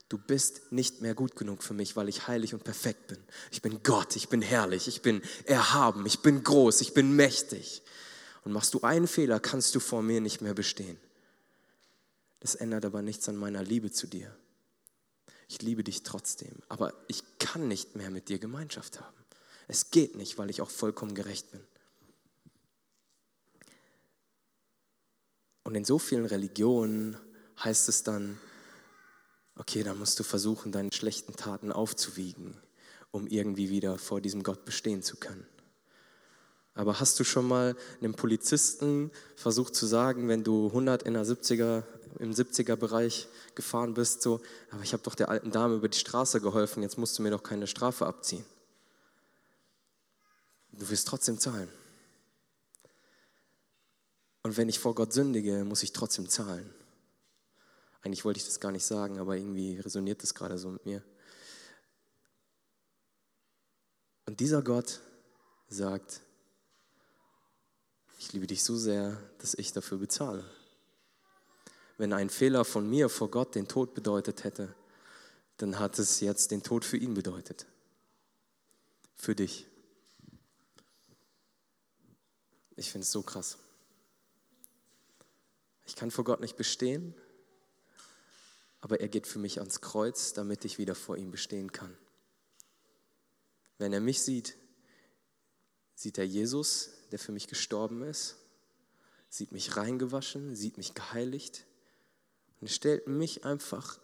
du 0.08 0.18
bist 0.18 0.70
nicht 0.70 1.00
mehr 1.00 1.16
gut 1.16 1.34
genug 1.34 1.64
für 1.64 1.74
mich, 1.74 1.96
weil 1.96 2.08
ich 2.08 2.28
heilig 2.28 2.54
und 2.54 2.62
perfekt 2.62 3.08
bin. 3.08 3.18
Ich 3.50 3.60
bin 3.60 3.82
Gott, 3.82 4.14
ich 4.14 4.28
bin 4.28 4.40
herrlich, 4.40 4.86
ich 4.86 5.02
bin 5.02 5.20
erhaben, 5.46 6.06
ich 6.06 6.20
bin 6.20 6.44
groß, 6.44 6.80
ich 6.80 6.94
bin 6.94 7.16
mächtig. 7.16 7.82
Und 8.44 8.52
machst 8.52 8.74
du 8.74 8.80
einen 8.82 9.06
Fehler, 9.06 9.40
kannst 9.40 9.74
du 9.74 9.80
vor 9.80 10.02
mir 10.02 10.20
nicht 10.20 10.40
mehr 10.40 10.54
bestehen. 10.54 10.98
Das 12.40 12.54
ändert 12.54 12.84
aber 12.84 13.02
nichts 13.02 13.28
an 13.28 13.36
meiner 13.36 13.62
Liebe 13.62 13.92
zu 13.92 14.06
dir. 14.06 14.34
Ich 15.48 15.60
liebe 15.62 15.84
dich 15.84 16.02
trotzdem, 16.02 16.54
aber 16.68 16.94
ich 17.08 17.22
kann 17.38 17.68
nicht 17.68 17.96
mehr 17.96 18.10
mit 18.10 18.28
dir 18.28 18.38
Gemeinschaft 18.38 19.00
haben. 19.00 19.16
Es 19.68 19.90
geht 19.90 20.16
nicht, 20.16 20.38
weil 20.38 20.48
ich 20.48 20.62
auch 20.62 20.70
vollkommen 20.70 21.14
gerecht 21.14 21.50
bin. 21.50 21.60
Und 25.64 25.74
in 25.74 25.84
so 25.84 25.98
vielen 25.98 26.24
Religionen 26.26 27.16
heißt 27.62 27.88
es 27.88 28.02
dann, 28.02 28.38
okay, 29.56 29.82
dann 29.82 29.98
musst 29.98 30.18
du 30.18 30.24
versuchen, 30.24 30.72
deine 30.72 30.92
schlechten 30.92 31.36
Taten 31.36 31.70
aufzuwiegen, 31.70 32.56
um 33.10 33.26
irgendwie 33.26 33.70
wieder 33.70 33.98
vor 33.98 34.20
diesem 34.20 34.42
Gott 34.42 34.64
bestehen 34.64 35.02
zu 35.02 35.16
können. 35.16 35.46
Aber 36.80 36.98
hast 36.98 37.20
du 37.20 37.24
schon 37.24 37.46
mal 37.46 37.76
einem 38.00 38.14
Polizisten 38.14 39.10
versucht 39.36 39.74
zu 39.74 39.84
sagen, 39.84 40.28
wenn 40.28 40.44
du 40.44 40.68
100 40.68 41.02
in 41.02 41.12
der 41.12 41.26
70er, 41.26 41.82
im 42.18 42.32
70er 42.32 42.74
Bereich 42.74 43.28
gefahren 43.54 43.92
bist, 43.92 44.22
so, 44.22 44.40
aber 44.70 44.82
ich 44.82 44.94
habe 44.94 45.02
doch 45.02 45.14
der 45.14 45.28
alten 45.28 45.50
Dame 45.50 45.74
über 45.74 45.90
die 45.90 45.98
Straße 45.98 46.40
geholfen, 46.40 46.82
jetzt 46.82 46.96
musst 46.96 47.18
du 47.18 47.22
mir 47.22 47.32
doch 47.32 47.42
keine 47.42 47.66
Strafe 47.66 48.06
abziehen. 48.06 48.46
Du 50.72 50.88
wirst 50.88 51.06
trotzdem 51.06 51.38
zahlen. 51.38 51.68
Und 54.42 54.56
wenn 54.56 54.70
ich 54.70 54.78
vor 54.78 54.94
Gott 54.94 55.12
sündige, 55.12 55.66
muss 55.66 55.82
ich 55.82 55.92
trotzdem 55.92 56.30
zahlen. 56.30 56.72
Eigentlich 58.00 58.24
wollte 58.24 58.38
ich 58.38 58.46
das 58.46 58.58
gar 58.58 58.72
nicht 58.72 58.86
sagen, 58.86 59.18
aber 59.18 59.36
irgendwie 59.36 59.78
resoniert 59.78 60.22
das 60.22 60.32
gerade 60.32 60.56
so 60.56 60.70
mit 60.70 60.86
mir. 60.86 61.02
Und 64.24 64.40
dieser 64.40 64.62
Gott 64.62 65.00
sagt, 65.68 66.22
ich 68.20 68.34
liebe 68.34 68.46
dich 68.46 68.62
so 68.62 68.76
sehr, 68.76 69.18
dass 69.38 69.54
ich 69.54 69.72
dafür 69.72 69.96
bezahle. 69.96 70.44
Wenn 71.96 72.12
ein 72.12 72.28
Fehler 72.28 72.66
von 72.66 72.88
mir 72.88 73.08
vor 73.08 73.30
Gott 73.30 73.54
den 73.54 73.66
Tod 73.66 73.94
bedeutet 73.94 74.44
hätte, 74.44 74.74
dann 75.56 75.78
hat 75.78 75.98
es 75.98 76.20
jetzt 76.20 76.50
den 76.50 76.62
Tod 76.62 76.84
für 76.84 76.98
ihn 76.98 77.14
bedeutet. 77.14 77.64
Für 79.16 79.34
dich. 79.34 79.66
Ich 82.76 82.92
finde 82.92 83.04
es 83.04 83.10
so 83.10 83.22
krass. 83.22 83.56
Ich 85.86 85.96
kann 85.96 86.10
vor 86.10 86.24
Gott 86.24 86.40
nicht 86.40 86.58
bestehen, 86.58 87.14
aber 88.82 89.00
er 89.00 89.08
geht 89.08 89.26
für 89.26 89.38
mich 89.38 89.60
ans 89.60 89.80
Kreuz, 89.80 90.34
damit 90.34 90.66
ich 90.66 90.76
wieder 90.76 90.94
vor 90.94 91.16
ihm 91.16 91.30
bestehen 91.30 91.72
kann. 91.72 91.96
Wenn 93.78 93.94
er 93.94 94.00
mich 94.00 94.20
sieht, 94.20 94.58
sieht 95.94 96.18
er 96.18 96.26
Jesus, 96.26 96.99
der 97.10 97.18
für 97.18 97.32
mich 97.32 97.48
gestorben 97.48 98.02
ist, 98.02 98.36
sieht 99.28 99.52
mich 99.52 99.76
reingewaschen, 99.76 100.56
sieht 100.56 100.76
mich 100.76 100.94
geheiligt 100.94 101.64
und 102.60 102.70
stellt 102.70 103.06
mich 103.06 103.44
einfach 103.44 103.98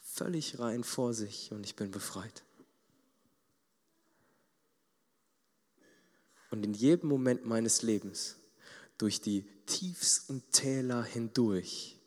völlig 0.00 0.58
rein 0.58 0.84
vor 0.84 1.14
sich 1.14 1.52
und 1.52 1.64
ich 1.64 1.76
bin 1.76 1.90
befreit. 1.90 2.42
Und 6.50 6.64
in 6.64 6.74
jedem 6.74 7.08
Moment 7.08 7.44
meines 7.44 7.82
Lebens, 7.82 8.36
durch 8.96 9.20
die 9.20 9.44
tiefsten 9.66 10.42
Täler 10.52 11.02
hindurch, 11.02 11.98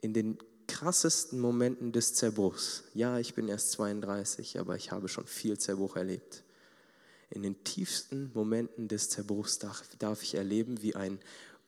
in 0.00 0.14
den 0.14 0.38
krassesten 0.66 1.38
Momenten 1.38 1.92
des 1.92 2.14
Zerbruchs, 2.14 2.84
ja, 2.94 3.18
ich 3.18 3.34
bin 3.34 3.48
erst 3.48 3.72
32, 3.72 4.58
aber 4.58 4.76
ich 4.76 4.90
habe 4.90 5.08
schon 5.08 5.26
viel 5.26 5.58
Zerbruch 5.58 5.96
erlebt 5.96 6.44
in 7.30 7.42
den 7.42 7.62
tiefsten 7.64 8.30
Momenten 8.34 8.88
des 8.88 9.08
Zerbruchs 9.08 9.58
darf 9.58 10.22
ich 10.22 10.34
erleben, 10.34 10.82
wie 10.82 10.96
ein 10.96 11.20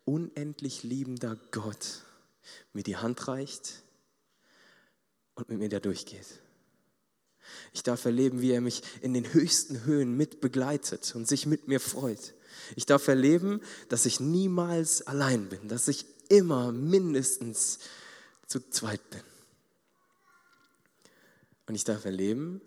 unendlich 0.05 0.83
liebender 0.83 1.39
Gott 1.53 2.03
mir 2.73 2.83
die 2.83 2.97
Hand 2.97 3.29
reicht 3.29 3.83
und 5.35 5.49
mit 5.49 5.59
mir 5.59 5.69
da 5.69 5.79
durchgeht. 5.79 6.27
Ich 7.73 7.83
darf 7.83 8.05
erleben, 8.05 8.41
wie 8.41 8.51
er 8.51 8.61
mich 8.61 8.83
in 9.01 9.15
den 9.15 9.33
höchsten 9.33 9.85
Höhen 9.85 10.17
mit 10.17 10.41
begleitet 10.41 11.15
und 11.15 11.29
sich 11.29 11.47
mit 11.47 11.69
mir 11.69 11.81
freut. 11.81 12.35
Ich 12.77 12.87
darf 12.87 13.09
erleben, 13.09 13.61
dass 13.89 14.07
ich 14.07 14.21
niemals 14.21 15.07
allein 15.07 15.49
bin, 15.49 15.69
dass 15.69 15.89
ich 15.89 16.07
immer 16.29 16.73
mindestens 16.73 17.79
zu 18.47 18.61
zweit 18.71 19.09
bin. 19.11 19.23
Und 21.67 21.75
ich 21.75 21.85
darf 21.85 22.05
erleben, 22.05 22.61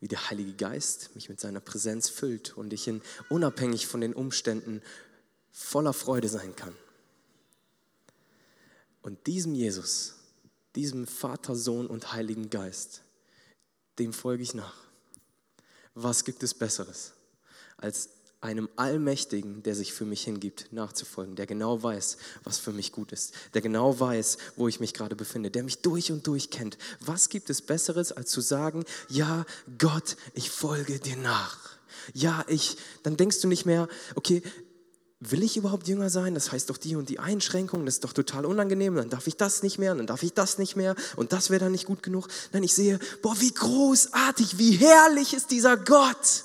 wie 0.00 0.08
der 0.08 0.30
Heilige 0.30 0.54
Geist 0.54 1.14
mich 1.14 1.28
mit 1.28 1.40
seiner 1.40 1.60
Präsenz 1.60 2.08
füllt 2.08 2.56
und 2.56 2.72
ich 2.72 2.88
in, 2.88 3.02
unabhängig 3.28 3.86
von 3.86 4.00
den 4.00 4.14
Umständen 4.14 4.82
voller 5.52 5.92
Freude 5.92 6.28
sein 6.28 6.56
kann. 6.56 6.74
Und 9.02 9.26
diesem 9.26 9.54
Jesus, 9.54 10.14
diesem 10.74 11.06
Vater, 11.06 11.54
Sohn 11.54 11.86
und 11.86 12.12
Heiligen 12.12 12.50
Geist, 12.50 13.02
dem 13.98 14.12
folge 14.12 14.42
ich 14.42 14.54
nach. 14.54 14.84
Was 15.94 16.24
gibt 16.24 16.42
es 16.42 16.54
Besseres, 16.54 17.12
als 17.76 18.10
einem 18.40 18.68
Allmächtigen, 18.76 19.62
der 19.62 19.74
sich 19.74 19.92
für 19.92 20.06
mich 20.06 20.24
hingibt, 20.24 20.72
nachzufolgen, 20.72 21.36
der 21.36 21.46
genau 21.46 21.82
weiß, 21.82 22.16
was 22.42 22.58
für 22.58 22.72
mich 22.72 22.90
gut 22.92 23.12
ist, 23.12 23.34
der 23.52 23.60
genau 23.60 24.00
weiß, 24.00 24.38
wo 24.56 24.66
ich 24.66 24.80
mich 24.80 24.94
gerade 24.94 25.14
befinde, 25.14 25.50
der 25.50 25.62
mich 25.62 25.82
durch 25.82 26.10
und 26.10 26.26
durch 26.26 26.50
kennt. 26.50 26.78
Was 27.00 27.28
gibt 27.28 27.50
es 27.50 27.60
Besseres, 27.60 28.12
als 28.12 28.30
zu 28.30 28.40
sagen, 28.40 28.84
ja, 29.08 29.44
Gott, 29.78 30.16
ich 30.34 30.50
folge 30.50 30.98
dir 30.98 31.16
nach. 31.16 31.58
Ja, 32.14 32.44
ich, 32.48 32.78
dann 33.02 33.18
denkst 33.18 33.40
du 33.40 33.48
nicht 33.48 33.66
mehr, 33.66 33.88
okay, 34.14 34.42
will 35.20 35.42
ich 35.42 35.58
überhaupt 35.58 35.86
Jünger 35.86 36.08
sein? 36.08 36.32
Das 36.32 36.50
heißt 36.50 36.70
doch 36.70 36.78
die 36.78 36.96
und 36.96 37.10
die 37.10 37.18
Einschränkung, 37.18 37.84
das 37.84 37.96
ist 37.96 38.04
doch 38.04 38.14
total 38.14 38.46
unangenehm, 38.46 38.94
dann 38.94 39.10
darf 39.10 39.26
ich 39.26 39.36
das 39.36 39.62
nicht 39.62 39.78
mehr, 39.78 39.94
dann 39.94 40.06
darf 40.06 40.22
ich 40.22 40.32
das 40.32 40.56
nicht 40.56 40.76
mehr 40.76 40.96
und 41.16 41.34
das 41.34 41.50
wäre 41.50 41.60
dann 41.60 41.72
nicht 41.72 41.86
gut 41.86 42.02
genug. 42.02 42.28
Nein, 42.52 42.62
ich 42.62 42.72
sehe, 42.72 42.98
boah, 43.20 43.38
wie 43.38 43.52
großartig, 43.52 44.56
wie 44.56 44.76
herrlich 44.76 45.34
ist 45.34 45.50
dieser 45.50 45.76
Gott. 45.76 46.44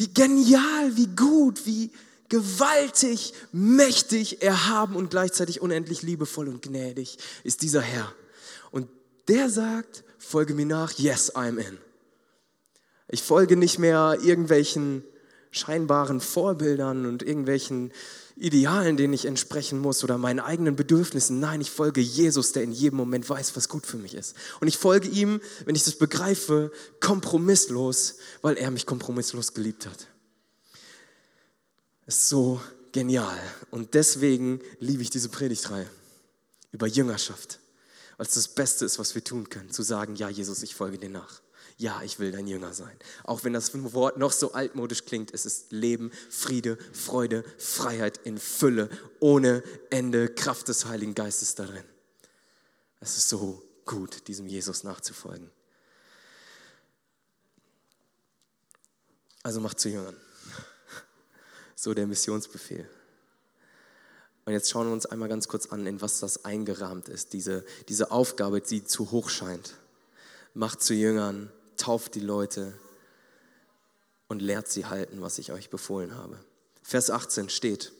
Wie 0.00 0.08
genial, 0.08 0.96
wie 0.96 1.08
gut, 1.08 1.66
wie 1.66 1.90
gewaltig, 2.30 3.34
mächtig, 3.52 4.40
erhaben 4.40 4.96
und 4.96 5.10
gleichzeitig 5.10 5.60
unendlich 5.60 6.00
liebevoll 6.00 6.48
und 6.48 6.62
gnädig 6.62 7.18
ist 7.44 7.60
dieser 7.60 7.82
Herr. 7.82 8.10
Und 8.70 8.88
der 9.28 9.50
sagt, 9.50 10.04
folge 10.16 10.54
mir 10.54 10.64
nach, 10.64 10.92
yes, 10.92 11.34
I'm 11.34 11.58
in. 11.58 11.76
Ich 13.08 13.22
folge 13.22 13.56
nicht 13.56 13.78
mehr 13.78 14.16
irgendwelchen 14.22 15.04
scheinbaren 15.50 16.22
Vorbildern 16.22 17.04
und 17.04 17.22
irgendwelchen 17.22 17.92
Idealen, 18.40 18.96
denen 18.96 19.12
ich 19.12 19.26
entsprechen 19.26 19.78
muss 19.78 20.02
oder 20.02 20.16
meinen 20.16 20.40
eigenen 20.40 20.74
Bedürfnissen. 20.74 21.40
Nein, 21.40 21.60
ich 21.60 21.70
folge 21.70 22.00
Jesus, 22.00 22.52
der 22.52 22.62
in 22.62 22.72
jedem 22.72 22.96
Moment 22.96 23.28
weiß, 23.28 23.54
was 23.54 23.68
gut 23.68 23.84
für 23.84 23.98
mich 23.98 24.14
ist. 24.14 24.34
Und 24.60 24.68
ich 24.68 24.78
folge 24.78 25.08
ihm, 25.08 25.40
wenn 25.66 25.74
ich 25.74 25.84
das 25.84 25.96
begreife, 25.96 26.72
kompromisslos, 27.00 28.16
weil 28.40 28.56
er 28.56 28.70
mich 28.70 28.86
kompromisslos 28.86 29.52
geliebt 29.52 29.86
hat. 29.86 30.06
ist 32.06 32.28
so 32.28 32.60
genial. 32.92 33.38
Und 33.70 33.92
deswegen 33.94 34.60
liebe 34.78 35.02
ich 35.02 35.10
diese 35.10 35.28
Predigtreihe 35.28 35.88
über 36.72 36.86
Jüngerschaft, 36.86 37.58
weil 38.16 38.26
es 38.26 38.34
das 38.34 38.48
Beste 38.48 38.86
ist, 38.86 38.98
was 38.98 39.14
wir 39.14 39.22
tun 39.22 39.50
können, 39.50 39.70
zu 39.70 39.82
sagen, 39.82 40.16
ja, 40.16 40.30
Jesus, 40.30 40.62
ich 40.62 40.74
folge 40.74 40.98
dir 40.98 41.10
nach 41.10 41.42
ja, 41.80 42.02
ich 42.02 42.18
will 42.18 42.30
dein 42.30 42.46
Jünger 42.46 42.74
sein. 42.74 42.94
Auch 43.24 43.42
wenn 43.42 43.54
das 43.54 43.72
Wort 43.94 44.18
noch 44.18 44.32
so 44.32 44.52
altmodisch 44.52 45.06
klingt, 45.06 45.32
es 45.32 45.46
ist 45.46 45.72
Leben, 45.72 46.12
Friede, 46.28 46.76
Freude, 46.92 47.42
Freiheit 47.56 48.20
in 48.24 48.36
Fülle, 48.36 48.90
ohne 49.18 49.62
Ende, 49.88 50.28
Kraft 50.28 50.68
des 50.68 50.84
Heiligen 50.84 51.14
Geistes 51.14 51.54
darin. 51.54 51.84
Es 53.00 53.16
ist 53.16 53.30
so 53.30 53.62
gut, 53.86 54.28
diesem 54.28 54.46
Jesus 54.46 54.84
nachzufolgen. 54.84 55.50
Also 59.42 59.60
macht 59.60 59.80
zu 59.80 59.88
Jüngern. 59.88 60.16
So 61.74 61.94
der 61.94 62.06
Missionsbefehl. 62.06 62.86
Und 64.44 64.52
jetzt 64.52 64.68
schauen 64.68 64.88
wir 64.88 64.92
uns 64.92 65.06
einmal 65.06 65.30
ganz 65.30 65.48
kurz 65.48 65.64
an, 65.68 65.86
in 65.86 66.02
was 66.02 66.20
das 66.20 66.44
eingerahmt 66.44 67.08
ist, 67.08 67.32
diese, 67.32 67.64
diese 67.88 68.10
Aufgabe, 68.10 68.60
die 68.60 68.84
zu 68.84 69.12
hoch 69.12 69.30
scheint. 69.30 69.76
Macht 70.52 70.82
zu 70.82 70.92
Jüngern, 70.92 71.50
tauft 71.76 72.14
die 72.14 72.20
Leute 72.20 72.72
und 74.28 74.40
lehrt 74.40 74.68
sie 74.68 74.86
halten, 74.86 75.20
was 75.20 75.38
ich 75.38 75.52
euch 75.52 75.70
befohlen 75.70 76.16
habe. 76.16 76.38
Vers 76.82 77.10
18 77.10 77.48
steht, 77.48 77.92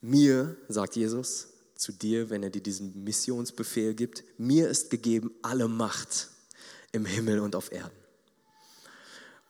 mir, 0.00 0.56
sagt 0.68 0.96
Jesus 0.96 1.48
zu 1.76 1.92
dir, 1.92 2.30
wenn 2.30 2.42
er 2.42 2.50
dir 2.50 2.62
diesen 2.62 3.04
Missionsbefehl 3.04 3.94
gibt, 3.94 4.24
mir 4.38 4.68
ist 4.68 4.90
gegeben 4.90 5.32
alle 5.42 5.68
Macht 5.68 6.28
im 6.92 7.06
Himmel 7.06 7.40
und 7.40 7.56
auf 7.56 7.72
Erden. 7.72 7.96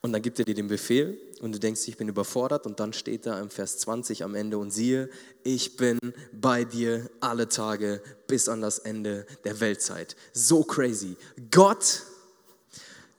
Und 0.01 0.13
dann 0.13 0.23
gibt 0.23 0.39
er 0.41 0.45
dir 0.45 0.55
den 0.55 0.67
Befehl 0.67 1.17
und 1.41 1.53
du 1.53 1.61
denkst, 1.61 1.87
ich 1.87 1.97
bin 1.97 2.09
überfordert 2.09 2.67
und 2.67 2.81
dann 2.81 2.93
steht 2.93 3.25
da 3.25 3.41
im 3.41 3.51
Vers 3.51 3.79
20 3.79 4.25
am 4.25 4.35
Ende 4.35 4.59
und 4.59 4.73
siehe, 4.73 5.09
ich 5.45 5.77
bin 5.77 5.99
bei 6.33 6.65
dir 6.65 7.09
alle 7.21 7.49
Tage 7.49 8.03
bis 8.27 8.49
an 8.49 8.61
das 8.61 8.81
Ende 8.81 9.27
der 9.45 9.61
Weltzeit. 9.61 10.17
So 10.33 10.65
crazy. 10.65 11.17
Gott 11.53 12.03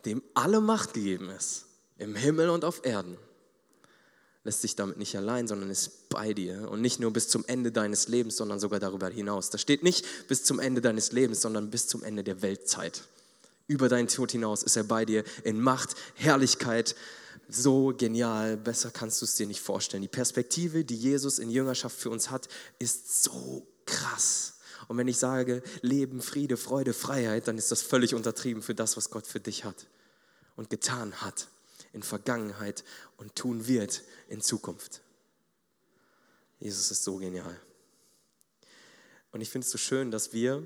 dem 0.05 0.22
alle 0.33 0.62
Macht 0.62 0.93
gegeben 0.93 1.29
ist, 1.29 1.65
im 1.98 2.15
Himmel 2.15 2.50
und 2.50 2.65
auf 2.65 2.86
Erden, 2.86 3.17
lässt 4.43 4.62
sich 4.62 4.75
damit 4.75 4.98
nicht 4.98 5.15
allein, 5.15 5.48
sondern 5.48 5.69
ist 5.69 6.10
bei 6.10 6.33
dir. 6.33 6.69
Und 6.69 6.81
nicht 6.81 7.00
nur 7.00 7.12
bis 7.12 7.29
zum 7.29 7.45
Ende 7.48 7.72
deines 7.72 8.07
Lebens, 8.07 8.38
sondern 8.38 8.60
sogar 8.60 8.79
darüber 8.79 9.10
hinaus. 9.10 9.50
Da 9.50 9.57
steht 9.57 9.83
nicht 9.83 10.05
bis 10.27 10.43
zum 10.43 10.60
Ende 10.60 10.81
deines 10.81 11.12
Lebens, 11.12 11.41
sondern 11.41 11.69
bis 11.69 11.88
zum 11.88 12.03
Ende 12.03 12.24
der 12.24 12.41
Weltzeit. 12.41 13.03
Über 13.67 13.88
deinen 13.88 14.10
Tod 14.10 14.31
hinaus 14.31 14.63
ist 14.63 14.75
er 14.75 14.83
bei 14.83 15.05
dir 15.05 15.24
in 15.43 15.62
Macht, 15.62 15.95
Herrlichkeit. 16.15 16.95
So 17.48 17.93
genial, 17.98 18.57
besser 18.57 18.91
kannst 18.91 19.22
du 19.22 19.25
es 19.25 19.36
dir 19.36 19.48
nicht 19.48 19.62
vorstellen. 19.62 20.01
Die 20.01 20.10
Perspektive, 20.10 20.83
die 20.83 20.98
Jesus 20.98 21.39
in 21.39 21.50
Jüngerschaft 21.50 21.98
für 21.98 22.10
uns 22.10 22.29
hat, 22.29 22.50
ist 22.79 23.24
so 23.24 23.65
krass. 23.86 24.52
Und 24.93 25.00
wenn 25.00 25.07
ich 25.07 25.17
sage 25.17 25.63
Leben, 25.81 26.21
Friede, 26.21 26.55
Freude, 26.55 26.93
Freiheit, 26.93 27.47
dann 27.47 27.57
ist 27.57 27.71
das 27.71 27.81
völlig 27.81 28.13
untertrieben 28.13 28.62
für 28.62 28.75
das, 28.75 28.95
was 28.95 29.09
Gott 29.09 29.25
für 29.25 29.39
dich 29.39 29.65
hat 29.65 29.88
und 30.55 30.69
getan 30.69 31.19
hat 31.21 31.47
in 31.93 32.03
Vergangenheit 32.03 32.83
und 33.17 33.35
tun 33.35 33.65
wird 33.65 34.03
in 34.29 34.39
Zukunft. 34.39 35.01
Jesus 36.59 36.91
ist 36.91 37.03
so 37.03 37.17
genial. 37.17 37.59
Und 39.31 39.41
ich 39.41 39.50
finde 39.50 39.65
es 39.65 39.71
so 39.71 39.79
schön, 39.79 40.12
dass 40.12 40.31
wir, 40.31 40.62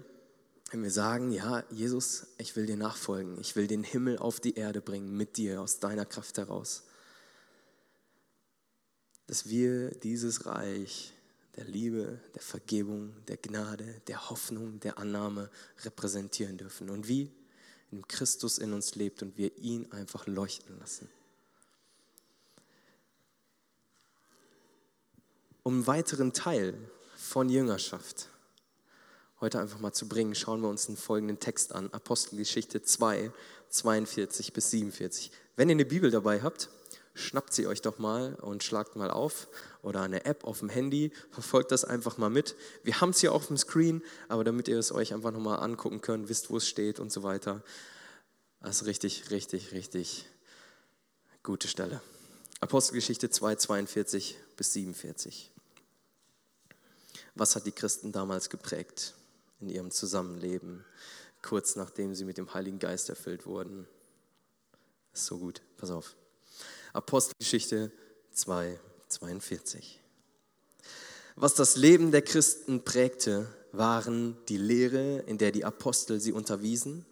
wenn 0.72 0.84
wir 0.84 0.91
sagen, 0.91 1.31
ja, 1.31 1.63
Jesus, 1.69 2.27
ich 2.38 2.57
will 2.57 2.65
dir 2.65 2.75
nachfolgen, 2.75 3.39
ich 3.39 3.55
will 3.55 3.67
den 3.67 3.86
Himmel 3.86 4.17
auf 4.17 4.41
die 4.41 4.55
Erde 4.55 4.81
bringen 4.81 5.15
mit 5.15 5.38
dir, 5.38 5.62
aus 5.62 5.79
deiner 5.79 6.05
Kraft 6.05 6.38
heraus, 6.38 6.84
dass 9.25 9.48
wir 9.48 9.91
dieses 9.91 10.46
Reich 10.46 11.13
der 11.57 11.65
Liebe, 11.65 12.19
der 12.35 12.41
Vergebung, 12.41 13.13
der 13.27 13.37
Gnade, 13.37 14.01
der 14.07 14.29
Hoffnung, 14.29 14.79
der 14.79 14.97
Annahme 14.97 15.49
repräsentieren 15.83 16.57
dürfen. 16.57 16.89
Und 16.89 17.07
wie? 17.07 17.31
in 17.91 18.07
Christus 18.07 18.57
in 18.57 18.73
uns 18.73 18.95
lebt 18.95 19.21
und 19.21 19.37
wir 19.37 19.57
ihn 19.57 19.91
einfach 19.91 20.27
leuchten 20.27 20.77
lassen. 20.79 21.09
Um 25.63 25.75
einen 25.75 25.87
weiteren 25.87 26.33
Teil 26.33 26.75
von 27.17 27.49
Jüngerschaft 27.49 28.29
heute 29.39 29.59
einfach 29.59 29.79
mal 29.79 29.93
zu 29.93 30.07
bringen, 30.07 30.33
schauen 30.33 30.61
wir 30.61 30.69
uns 30.69 30.87
den 30.87 30.97
folgenden 30.97 31.39
Text 31.39 31.73
an. 31.75 31.93
Apostelgeschichte 31.93 32.81
2, 32.81 33.31
42 33.69 34.51
bis 34.51 34.71
47. 34.71 35.31
Wenn 35.55 35.69
ihr 35.69 35.73
eine 35.75 35.85
Bibel 35.85 36.09
dabei 36.09 36.41
habt, 36.41 36.69
schnappt 37.17 37.53
sie 37.53 37.67
euch 37.67 37.81
doch 37.81 37.97
mal 37.97 38.36
und 38.36 38.63
schlagt 38.63 38.95
mal 38.95 39.12
auf 39.12 39.47
oder 39.81 40.01
eine 40.01 40.25
App 40.25 40.43
auf 40.43 40.59
dem 40.59 40.69
Handy, 40.69 41.12
verfolgt 41.31 41.71
das 41.71 41.83
einfach 41.83 42.17
mal 42.17 42.29
mit. 42.29 42.55
Wir 42.83 43.01
haben 43.01 43.09
es 43.09 43.19
hier 43.19 43.33
auf 43.33 43.47
dem 43.47 43.57
Screen, 43.57 44.03
aber 44.27 44.43
damit 44.43 44.67
ihr 44.67 44.77
es 44.77 44.91
euch 44.91 45.13
einfach 45.13 45.31
nochmal 45.31 45.59
angucken 45.59 46.01
könnt, 46.01 46.29
wisst, 46.29 46.50
wo 46.50 46.57
es 46.57 46.67
steht 46.67 47.00
und 47.00 47.12
so 47.12 47.24
weiter. 47.24 47.63
Das 48.62 48.81
ist 48.81 48.88
richtig, 48.88 49.31
richtig, 49.31 49.71
richtig 49.71 50.25
gute 51.43 51.67
Stelle. 51.67 52.01
Apostelgeschichte 52.59 53.29
2, 53.29 53.55
42 53.55 54.38
bis 54.55 54.74
47. 54.74 55.51
Was 57.36 57.55
hat 57.55 57.65
die 57.65 57.71
Christen 57.71 58.12
damals 58.12 58.50
geprägt 58.50 59.13
in 59.59 59.69
ihrem 59.69 59.91
Zusammenleben, 59.91 60.83
kurz 61.41 61.75
nachdem 61.75 62.15
sie 62.15 62.25
mit 62.25 62.38
dem 62.38 62.53
Heiligen 62.53 62.79
Geist 62.79 63.09
erfüllt 63.09 63.45
wurden? 63.45 63.88
Ist 65.13 65.25
so 65.25 65.38
gut, 65.38 65.62
pass 65.77 65.91
auf. 65.91 66.15
Apostelgeschichte 66.98 67.92
2, 68.32 68.80
42. 69.08 70.01
Was 71.36 71.54
das 71.54 71.75
Leben 71.75 72.10
der 72.10 72.24
Christen 72.24 72.84
prägte, 72.86 73.46
waren 73.72 74.36
die 74.50 74.58
Lehre, 74.58 75.20
in 75.27 75.38
der 75.38 75.51
die 75.51 75.63
Apostel 75.63 76.20
sie 76.20 76.32
unterwiesen, 76.32 77.06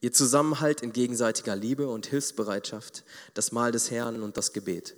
ihr 0.00 0.10
Zusammenhalt 0.10 0.80
in 0.80 0.94
gegenseitiger 0.94 1.54
Liebe 1.54 1.86
und 1.86 2.06
Hilfsbereitschaft, 2.06 3.04
das 3.34 3.52
Mahl 3.52 3.72
des 3.72 3.90
Herrn 3.90 4.22
und 4.22 4.38
das 4.38 4.54
Gebet. 4.54 4.96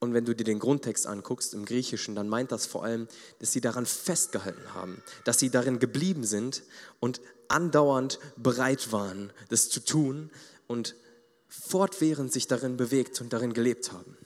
Und 0.00 0.12
wenn 0.12 0.24
du 0.24 0.34
dir 0.34 0.42
den 0.42 0.58
Grundtext 0.58 1.06
anguckst 1.06 1.54
im 1.54 1.64
Griechischen, 1.64 2.16
dann 2.16 2.28
meint 2.28 2.50
das 2.50 2.66
vor 2.66 2.82
allem, 2.82 3.06
dass 3.38 3.52
sie 3.52 3.60
daran 3.60 3.86
festgehalten 3.86 4.74
haben, 4.74 5.00
dass 5.24 5.38
sie 5.38 5.50
darin 5.50 5.78
geblieben 5.78 6.24
sind 6.24 6.64
und 6.98 7.20
andauernd 7.46 8.18
bereit 8.36 8.90
waren, 8.90 9.32
das 9.48 9.70
zu 9.70 9.78
tun 9.78 10.32
und 10.66 10.96
fortwährend 11.48 12.32
sich 12.32 12.46
darin 12.46 12.76
bewegt 12.76 13.20
und 13.20 13.32
darin 13.32 13.52
gelebt 13.52 13.92
haben. 13.92 14.16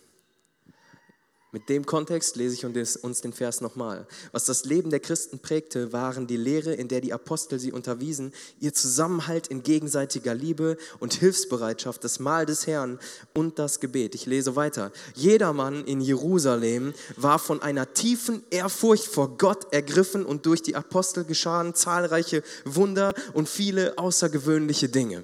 Mit 1.54 1.68
dem 1.68 1.84
Kontext 1.84 2.36
lese 2.36 2.54
ich 2.54 2.64
uns 2.64 3.20
den 3.20 3.34
Vers 3.34 3.60
nochmal. 3.60 4.06
Was 4.32 4.46
das 4.46 4.64
Leben 4.64 4.88
der 4.88 5.00
Christen 5.00 5.38
prägte, 5.38 5.92
waren 5.92 6.26
die 6.26 6.38
Lehre, 6.38 6.72
in 6.72 6.88
der 6.88 7.02
die 7.02 7.12
Apostel 7.12 7.58
sie 7.58 7.72
unterwiesen, 7.72 8.32
ihr 8.58 8.72
Zusammenhalt 8.72 9.48
in 9.48 9.62
gegenseitiger 9.62 10.34
Liebe 10.34 10.78
und 10.98 11.12
Hilfsbereitschaft, 11.12 12.02
das 12.04 12.20
Mahl 12.20 12.46
des 12.46 12.66
Herrn 12.66 12.98
und 13.34 13.58
das 13.58 13.80
Gebet. 13.80 14.14
Ich 14.14 14.24
lese 14.24 14.56
weiter. 14.56 14.92
Jedermann 15.14 15.84
in 15.84 16.00
Jerusalem 16.00 16.94
war 17.16 17.38
von 17.38 17.60
einer 17.60 17.92
tiefen 17.92 18.42
Ehrfurcht 18.48 19.04
vor 19.04 19.36
Gott 19.36 19.74
ergriffen 19.74 20.24
und 20.24 20.46
durch 20.46 20.62
die 20.62 20.74
Apostel 20.74 21.26
geschahen 21.26 21.74
zahlreiche 21.74 22.42
Wunder 22.64 23.12
und 23.34 23.46
viele 23.46 23.98
außergewöhnliche 23.98 24.88
Dinge. 24.88 25.22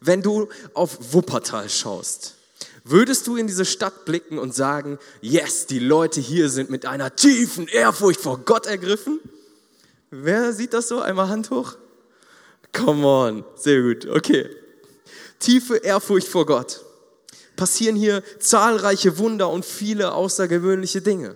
Wenn 0.00 0.22
du 0.22 0.48
auf 0.74 1.12
Wuppertal 1.12 1.68
schaust, 1.68 2.38
Würdest 2.90 3.26
du 3.26 3.36
in 3.36 3.46
diese 3.46 3.66
Stadt 3.66 4.06
blicken 4.06 4.38
und 4.38 4.54
sagen, 4.54 4.98
yes, 5.20 5.66
die 5.66 5.78
Leute 5.78 6.22
hier 6.22 6.48
sind 6.48 6.70
mit 6.70 6.86
einer 6.86 7.14
tiefen 7.14 7.68
Ehrfurcht 7.68 8.18
vor 8.18 8.38
Gott 8.38 8.64
ergriffen? 8.64 9.20
Wer 10.10 10.54
sieht 10.54 10.72
das 10.72 10.88
so? 10.88 10.98
Einmal 10.98 11.28
Hand 11.28 11.50
hoch. 11.50 11.76
Come 12.72 13.06
on, 13.06 13.44
sehr 13.56 13.82
gut, 13.82 14.06
okay. 14.06 14.48
Tiefe 15.38 15.76
Ehrfurcht 15.76 16.28
vor 16.28 16.46
Gott. 16.46 16.82
Passieren 17.56 17.94
hier 17.94 18.22
zahlreiche 18.38 19.18
Wunder 19.18 19.50
und 19.50 19.66
viele 19.66 20.14
außergewöhnliche 20.14 21.02
Dinge. 21.02 21.34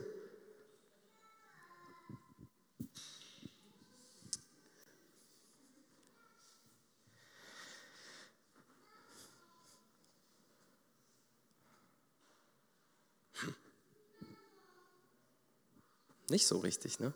Nicht 16.32 16.46
so 16.46 16.58
richtig, 16.60 16.98
ne? 16.98 17.12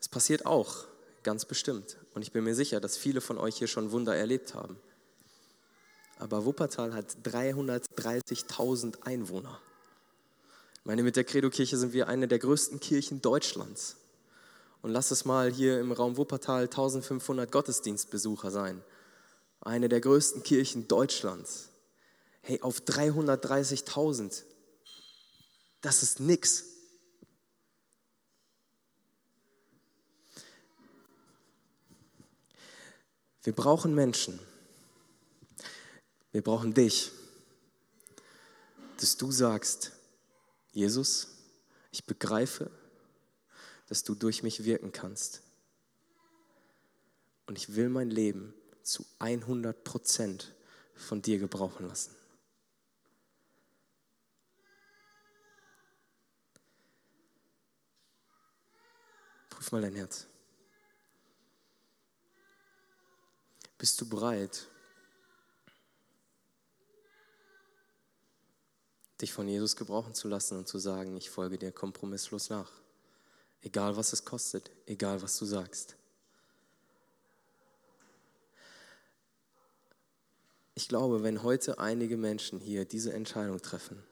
Es 0.00 0.08
passiert 0.08 0.44
auch, 0.44 0.86
ganz 1.22 1.44
bestimmt. 1.44 1.96
Und 2.12 2.22
ich 2.22 2.32
bin 2.32 2.42
mir 2.42 2.56
sicher, 2.56 2.80
dass 2.80 2.96
viele 2.96 3.20
von 3.20 3.38
euch 3.38 3.56
hier 3.56 3.68
schon 3.68 3.92
Wunder 3.92 4.16
erlebt 4.16 4.54
haben. 4.54 4.76
Aber 6.18 6.44
Wuppertal 6.44 6.94
hat 6.94 7.16
330.000 7.22 9.02
Einwohner. 9.02 9.60
Ich 10.80 10.84
meine, 10.84 11.04
mit 11.04 11.14
der 11.14 11.22
Credo-Kirche 11.22 11.76
sind 11.76 11.92
wir 11.92 12.08
eine 12.08 12.26
der 12.26 12.40
größten 12.40 12.80
Kirchen 12.80 13.22
Deutschlands. 13.22 13.98
Und 14.82 14.90
lass 14.90 15.12
es 15.12 15.24
mal 15.24 15.52
hier 15.52 15.78
im 15.78 15.92
Raum 15.92 16.16
Wuppertal 16.16 16.64
1500 16.64 17.52
Gottesdienstbesucher 17.52 18.50
sein. 18.50 18.82
Eine 19.60 19.88
der 19.88 20.00
größten 20.00 20.42
Kirchen 20.42 20.88
Deutschlands. 20.88 21.68
Hey, 22.40 22.60
auf 22.62 22.80
330.000. 22.80 24.42
Das 25.82 26.02
ist 26.02 26.18
nix. 26.18 26.77
Wir 33.42 33.52
brauchen 33.54 33.94
Menschen. 33.94 34.38
Wir 36.32 36.42
brauchen 36.42 36.74
dich, 36.74 37.10
dass 38.98 39.16
du 39.16 39.32
sagst, 39.32 39.92
Jesus, 40.72 41.28
ich 41.90 42.04
begreife, 42.04 42.70
dass 43.88 44.04
du 44.04 44.14
durch 44.14 44.42
mich 44.42 44.64
wirken 44.64 44.92
kannst. 44.92 45.42
Und 47.46 47.56
ich 47.56 47.74
will 47.74 47.88
mein 47.88 48.10
Leben 48.10 48.54
zu 48.82 49.04
100 49.18 49.82
Prozent 49.84 50.54
von 50.94 51.22
dir 51.22 51.38
gebrauchen 51.38 51.88
lassen. 51.88 52.14
Prüf 59.50 59.72
mal 59.72 59.82
dein 59.82 59.96
Herz. 59.96 60.27
Bist 63.78 64.00
du 64.00 64.08
bereit, 64.08 64.66
dich 69.20 69.32
von 69.32 69.46
Jesus 69.48 69.76
gebrauchen 69.76 70.14
zu 70.14 70.28
lassen 70.28 70.58
und 70.58 70.66
zu 70.66 70.78
sagen, 70.78 71.16
ich 71.16 71.30
folge 71.30 71.58
dir 71.58 71.70
kompromisslos 71.70 72.50
nach? 72.50 72.70
Egal 73.62 73.96
was 73.96 74.12
es 74.12 74.24
kostet, 74.24 74.70
egal 74.86 75.22
was 75.22 75.38
du 75.38 75.44
sagst. 75.44 75.96
Ich 80.74 80.88
glaube, 80.88 81.22
wenn 81.22 81.42
heute 81.42 81.78
einige 81.78 82.16
Menschen 82.16 82.60
hier 82.60 82.84
diese 82.84 83.12
Entscheidung 83.12 83.60
treffen, 83.60 84.02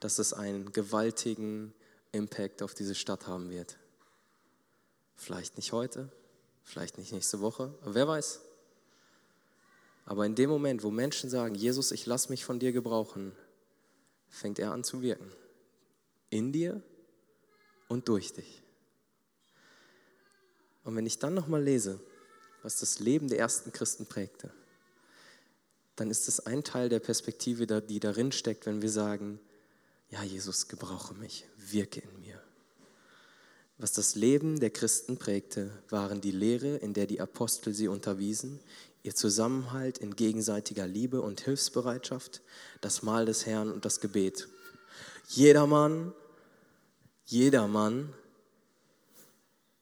dass 0.00 0.18
es 0.18 0.32
einen 0.32 0.72
gewaltigen 0.72 1.74
Impact 2.12 2.62
auf 2.62 2.74
diese 2.74 2.94
Stadt 2.94 3.26
haben 3.26 3.50
wird. 3.50 3.76
Vielleicht 5.14 5.56
nicht 5.56 5.72
heute, 5.72 6.10
vielleicht 6.64 6.96
nicht 6.96 7.12
nächste 7.12 7.40
Woche, 7.40 7.74
aber 7.82 7.94
wer 7.94 8.08
weiß. 8.08 8.40
Aber 10.04 10.26
in 10.26 10.34
dem 10.34 10.50
Moment, 10.50 10.82
wo 10.82 10.90
Menschen 10.90 11.30
sagen, 11.30 11.54
Jesus, 11.54 11.92
ich 11.92 12.06
lass 12.06 12.28
mich 12.28 12.44
von 12.44 12.58
dir 12.58 12.72
gebrauchen, 12.72 13.32
fängt 14.28 14.58
er 14.58 14.72
an 14.72 14.84
zu 14.84 15.02
wirken. 15.02 15.30
In 16.30 16.52
dir 16.52 16.82
und 17.88 18.08
durch 18.08 18.32
dich. 18.32 18.62
Und 20.84 20.96
wenn 20.96 21.06
ich 21.06 21.18
dann 21.18 21.34
nochmal 21.34 21.62
lese, 21.62 22.00
was 22.62 22.78
das 22.78 22.98
Leben 23.00 23.28
der 23.28 23.38
ersten 23.38 23.72
Christen 23.72 24.06
prägte, 24.06 24.52
dann 25.96 26.10
ist 26.10 26.28
es 26.28 26.40
ein 26.40 26.64
Teil 26.64 26.88
der 26.88 27.00
Perspektive, 27.00 27.66
die 27.82 28.00
darin 28.00 28.32
steckt, 28.32 28.66
wenn 28.66 28.80
wir 28.82 28.90
sagen, 28.90 29.38
ja, 30.08 30.22
Jesus, 30.22 30.66
gebrauche 30.68 31.14
mich, 31.14 31.46
wirke 31.56 32.00
in 32.00 32.20
mir. 32.20 32.40
Was 33.78 33.92
das 33.92 34.14
Leben 34.14 34.60
der 34.60 34.70
Christen 34.70 35.16
prägte, 35.16 35.70
waren 35.88 36.20
die 36.20 36.32
Lehre, 36.32 36.76
in 36.76 36.92
der 36.92 37.06
die 37.06 37.20
Apostel 37.20 37.72
sie 37.74 37.88
unterwiesen, 37.88 38.60
ihr 39.02 39.14
Zusammenhalt 39.14 39.98
in 39.98 40.14
gegenseitiger 40.16 40.86
Liebe 40.86 41.20
und 41.22 41.40
Hilfsbereitschaft, 41.40 42.42
das 42.80 43.02
Mahl 43.02 43.26
des 43.26 43.46
Herrn 43.46 43.70
und 43.70 43.84
das 43.84 44.00
Gebet. 44.00 44.48
Jedermann, 45.28 46.12
jedermann, 47.24 48.12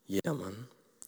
jedermann 0.07 0.69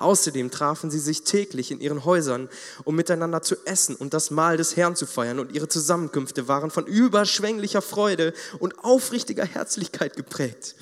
Außerdem 0.00 0.50
trafen 0.50 0.90
sie 0.90 0.98
sich 0.98 1.22
täglich 1.22 1.70
in 1.70 1.80
ihren 1.80 2.04
Häusern, 2.04 2.48
um 2.84 2.96
miteinander 2.96 3.42
zu 3.42 3.54
essen 3.66 3.94
und 3.94 4.14
das 4.14 4.30
Mahl 4.30 4.56
des 4.56 4.76
Herrn 4.76 4.96
zu 4.96 5.06
feiern. 5.06 5.38
Und 5.38 5.52
ihre 5.52 5.68
Zusammenkünfte 5.68 6.48
waren 6.48 6.70
von 6.70 6.86
überschwänglicher 6.86 7.82
Freude 7.82 8.32
und 8.58 8.82
aufrichtiger 8.82 9.44
Herzlichkeit 9.44 10.16
geprägt. 10.16 10.74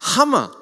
Hammer! 0.00 0.54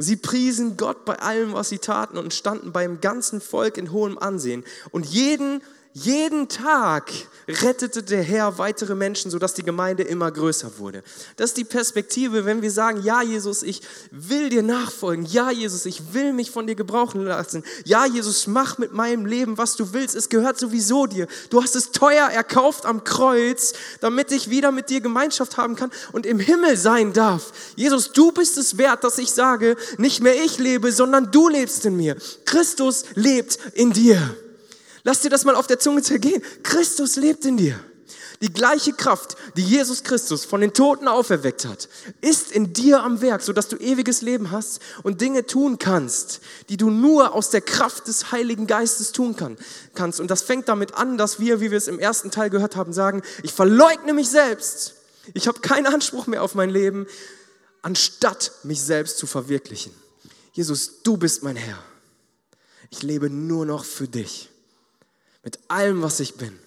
Sie 0.00 0.16
priesen 0.16 0.76
Gott 0.76 1.04
bei 1.04 1.18
allem, 1.18 1.54
was 1.54 1.70
sie 1.70 1.78
taten 1.78 2.18
und 2.18 2.32
standen 2.32 2.70
beim 2.70 3.00
ganzen 3.00 3.40
Volk 3.40 3.76
in 3.76 3.90
hohem 3.90 4.16
Ansehen. 4.16 4.64
Und 4.92 5.06
jeden 5.06 5.60
jeden 6.04 6.48
Tag 6.48 7.12
rettete 7.48 8.02
der 8.02 8.22
Herr 8.22 8.58
weitere 8.58 8.94
Menschen, 8.94 9.30
sodass 9.30 9.54
die 9.54 9.62
Gemeinde 9.62 10.02
immer 10.02 10.30
größer 10.30 10.78
wurde. 10.78 11.02
Das 11.36 11.50
ist 11.50 11.56
die 11.56 11.64
Perspektive, 11.64 12.44
wenn 12.44 12.60
wir 12.60 12.70
sagen, 12.70 13.02
ja 13.02 13.22
Jesus, 13.22 13.62
ich 13.62 13.80
will 14.10 14.50
dir 14.50 14.62
nachfolgen. 14.62 15.24
Ja 15.24 15.50
Jesus, 15.50 15.86
ich 15.86 16.12
will 16.12 16.32
mich 16.32 16.50
von 16.50 16.66
dir 16.66 16.74
gebrauchen 16.74 17.24
lassen. 17.24 17.64
Ja 17.84 18.04
Jesus, 18.04 18.46
mach 18.46 18.78
mit 18.78 18.92
meinem 18.92 19.24
Leben, 19.24 19.56
was 19.56 19.76
du 19.76 19.92
willst. 19.92 20.14
Es 20.14 20.28
gehört 20.28 20.58
sowieso 20.58 21.06
dir. 21.06 21.26
Du 21.48 21.62
hast 21.62 21.74
es 21.74 21.90
teuer 21.90 22.28
erkauft 22.28 22.84
am 22.84 23.02
Kreuz, 23.04 23.72
damit 24.00 24.30
ich 24.30 24.50
wieder 24.50 24.70
mit 24.70 24.90
dir 24.90 25.00
Gemeinschaft 25.00 25.56
haben 25.56 25.74
kann 25.74 25.90
und 26.12 26.26
im 26.26 26.38
Himmel 26.38 26.76
sein 26.76 27.14
darf. 27.14 27.52
Jesus, 27.76 28.12
du 28.12 28.30
bist 28.32 28.58
es 28.58 28.76
wert, 28.76 29.04
dass 29.04 29.18
ich 29.18 29.30
sage, 29.30 29.76
nicht 29.96 30.22
mehr 30.22 30.34
ich 30.44 30.58
lebe, 30.58 30.92
sondern 30.92 31.30
du 31.30 31.48
lebst 31.48 31.86
in 31.86 31.96
mir. 31.96 32.16
Christus 32.44 33.04
lebt 33.14 33.58
in 33.74 33.92
dir. 33.92 34.36
Lass 35.04 35.20
dir 35.20 35.30
das 35.30 35.44
mal 35.44 35.54
auf 35.54 35.66
der 35.66 35.78
Zunge 35.78 36.02
zergehen. 36.02 36.42
Christus 36.62 37.16
lebt 37.16 37.44
in 37.44 37.56
dir. 37.56 37.78
Die 38.40 38.52
gleiche 38.52 38.92
Kraft, 38.92 39.36
die 39.56 39.64
Jesus 39.64 40.04
Christus 40.04 40.44
von 40.44 40.60
den 40.60 40.72
Toten 40.72 41.08
auferweckt 41.08 41.64
hat, 41.64 41.88
ist 42.20 42.52
in 42.52 42.72
dir 42.72 43.02
am 43.02 43.20
Werk, 43.20 43.42
sodass 43.42 43.66
du 43.66 43.76
ewiges 43.76 44.22
Leben 44.22 44.52
hast 44.52 44.80
und 45.02 45.20
Dinge 45.20 45.44
tun 45.44 45.78
kannst, 45.78 46.40
die 46.68 46.76
du 46.76 46.90
nur 46.90 47.34
aus 47.34 47.50
der 47.50 47.62
Kraft 47.62 48.06
des 48.06 48.30
Heiligen 48.30 48.68
Geistes 48.68 49.10
tun 49.10 49.34
kann, 49.34 49.56
kannst. 49.94 50.20
Und 50.20 50.30
das 50.30 50.42
fängt 50.42 50.68
damit 50.68 50.94
an, 50.94 51.18
dass 51.18 51.40
wir, 51.40 51.60
wie 51.60 51.72
wir 51.72 51.78
es 51.78 51.88
im 51.88 51.98
ersten 51.98 52.30
Teil 52.30 52.48
gehört 52.48 52.76
haben, 52.76 52.92
sagen, 52.92 53.22
ich 53.42 53.52
verleugne 53.52 54.12
mich 54.12 54.28
selbst. 54.28 54.94
Ich 55.34 55.48
habe 55.48 55.60
keinen 55.60 55.86
Anspruch 55.86 56.28
mehr 56.28 56.44
auf 56.44 56.54
mein 56.54 56.70
Leben, 56.70 57.06
anstatt 57.82 58.52
mich 58.62 58.80
selbst 58.80 59.18
zu 59.18 59.26
verwirklichen. 59.26 59.92
Jesus, 60.52 61.02
du 61.02 61.16
bist 61.16 61.42
mein 61.42 61.56
Herr. 61.56 61.78
Ich 62.90 63.02
lebe 63.02 63.30
nur 63.30 63.66
noch 63.66 63.84
für 63.84 64.06
dich. 64.06 64.48
Mit 65.42 65.58
allem, 65.68 66.02
was 66.02 66.20
ich 66.20 66.34
bin. 66.34 66.58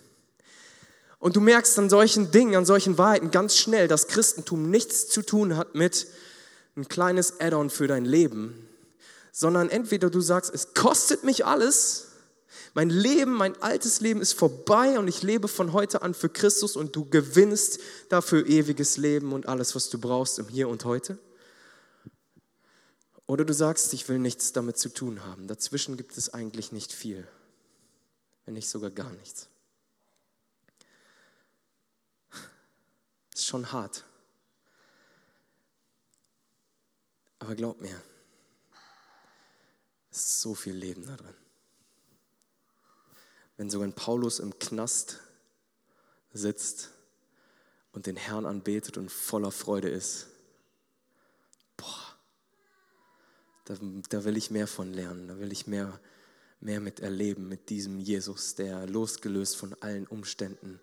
Und 1.19 1.35
du 1.35 1.41
merkst 1.41 1.77
an 1.77 1.89
solchen 1.89 2.31
Dingen, 2.31 2.55
an 2.55 2.65
solchen 2.65 2.97
Wahrheiten 2.97 3.29
ganz 3.29 3.55
schnell, 3.55 3.87
dass 3.87 4.07
Christentum 4.07 4.71
nichts 4.71 5.07
zu 5.07 5.21
tun 5.21 5.55
hat 5.55 5.75
mit 5.75 6.07
ein 6.75 6.87
kleines 6.87 7.39
Add-on 7.39 7.69
für 7.69 7.87
dein 7.87 8.05
Leben, 8.05 8.67
sondern 9.31 9.69
entweder 9.69 10.09
du 10.09 10.21
sagst, 10.21 10.51
es 10.53 10.73
kostet 10.73 11.23
mich 11.23 11.45
alles, 11.45 12.07
mein 12.73 12.89
Leben, 12.89 13.33
mein 13.33 13.61
altes 13.61 13.99
Leben 13.99 14.21
ist 14.21 14.33
vorbei 14.33 14.97
und 14.97 15.07
ich 15.07 15.23
lebe 15.23 15.49
von 15.49 15.73
heute 15.73 16.01
an 16.01 16.13
für 16.13 16.29
Christus 16.29 16.77
und 16.77 16.95
du 16.95 17.05
gewinnst 17.05 17.79
dafür 18.07 18.47
ewiges 18.47 18.95
Leben 18.95 19.33
und 19.33 19.47
alles, 19.47 19.75
was 19.75 19.89
du 19.89 19.99
brauchst 19.99 20.39
im 20.39 20.47
Hier 20.47 20.69
und 20.69 20.85
heute. 20.85 21.17
Oder 23.27 23.43
du 23.43 23.53
sagst, 23.53 23.93
ich 23.93 24.07
will 24.07 24.19
nichts 24.19 24.53
damit 24.53 24.77
zu 24.77 24.89
tun 24.89 25.25
haben. 25.25 25.47
Dazwischen 25.47 25.97
gibt 25.97 26.17
es 26.17 26.33
eigentlich 26.33 26.71
nicht 26.71 26.93
viel, 26.93 27.27
wenn 28.45 28.53
nicht 28.53 28.69
sogar 28.69 28.91
gar 28.91 29.11
nichts. 29.11 29.47
Ist 33.33 33.45
schon 33.45 33.71
hart. 33.71 34.03
Aber 37.39 37.55
glaub 37.55 37.81
mir, 37.81 38.01
es 40.11 40.17
ist 40.17 40.41
so 40.41 40.53
viel 40.53 40.75
Leben 40.75 41.05
da 41.05 41.15
drin. 41.15 41.35
Wenn 43.57 43.69
sogar 43.69 43.87
ein 43.87 43.93
Paulus 43.93 44.39
im 44.39 44.57
Knast 44.59 45.19
sitzt 46.33 46.89
und 47.91 48.05
den 48.05 48.15
Herrn 48.15 48.45
anbetet 48.45 48.97
und 48.97 49.11
voller 49.11 49.51
Freude 49.51 49.89
ist, 49.89 50.27
Da, 53.65 53.75
da 54.09 54.23
will 54.23 54.37
ich 54.37 54.51
mehr 54.51 54.67
von 54.67 54.91
lernen, 54.91 55.27
da 55.27 55.39
will 55.39 55.51
ich 55.51 55.67
mehr, 55.67 55.99
mehr 56.61 56.79
mit 56.79 56.99
erleben, 56.99 57.49
mit 57.49 57.69
diesem 57.69 57.99
Jesus, 57.99 58.55
der 58.55 58.87
losgelöst 58.87 59.57
von 59.57 59.75
allen 59.81 60.07
Umständen 60.07 60.79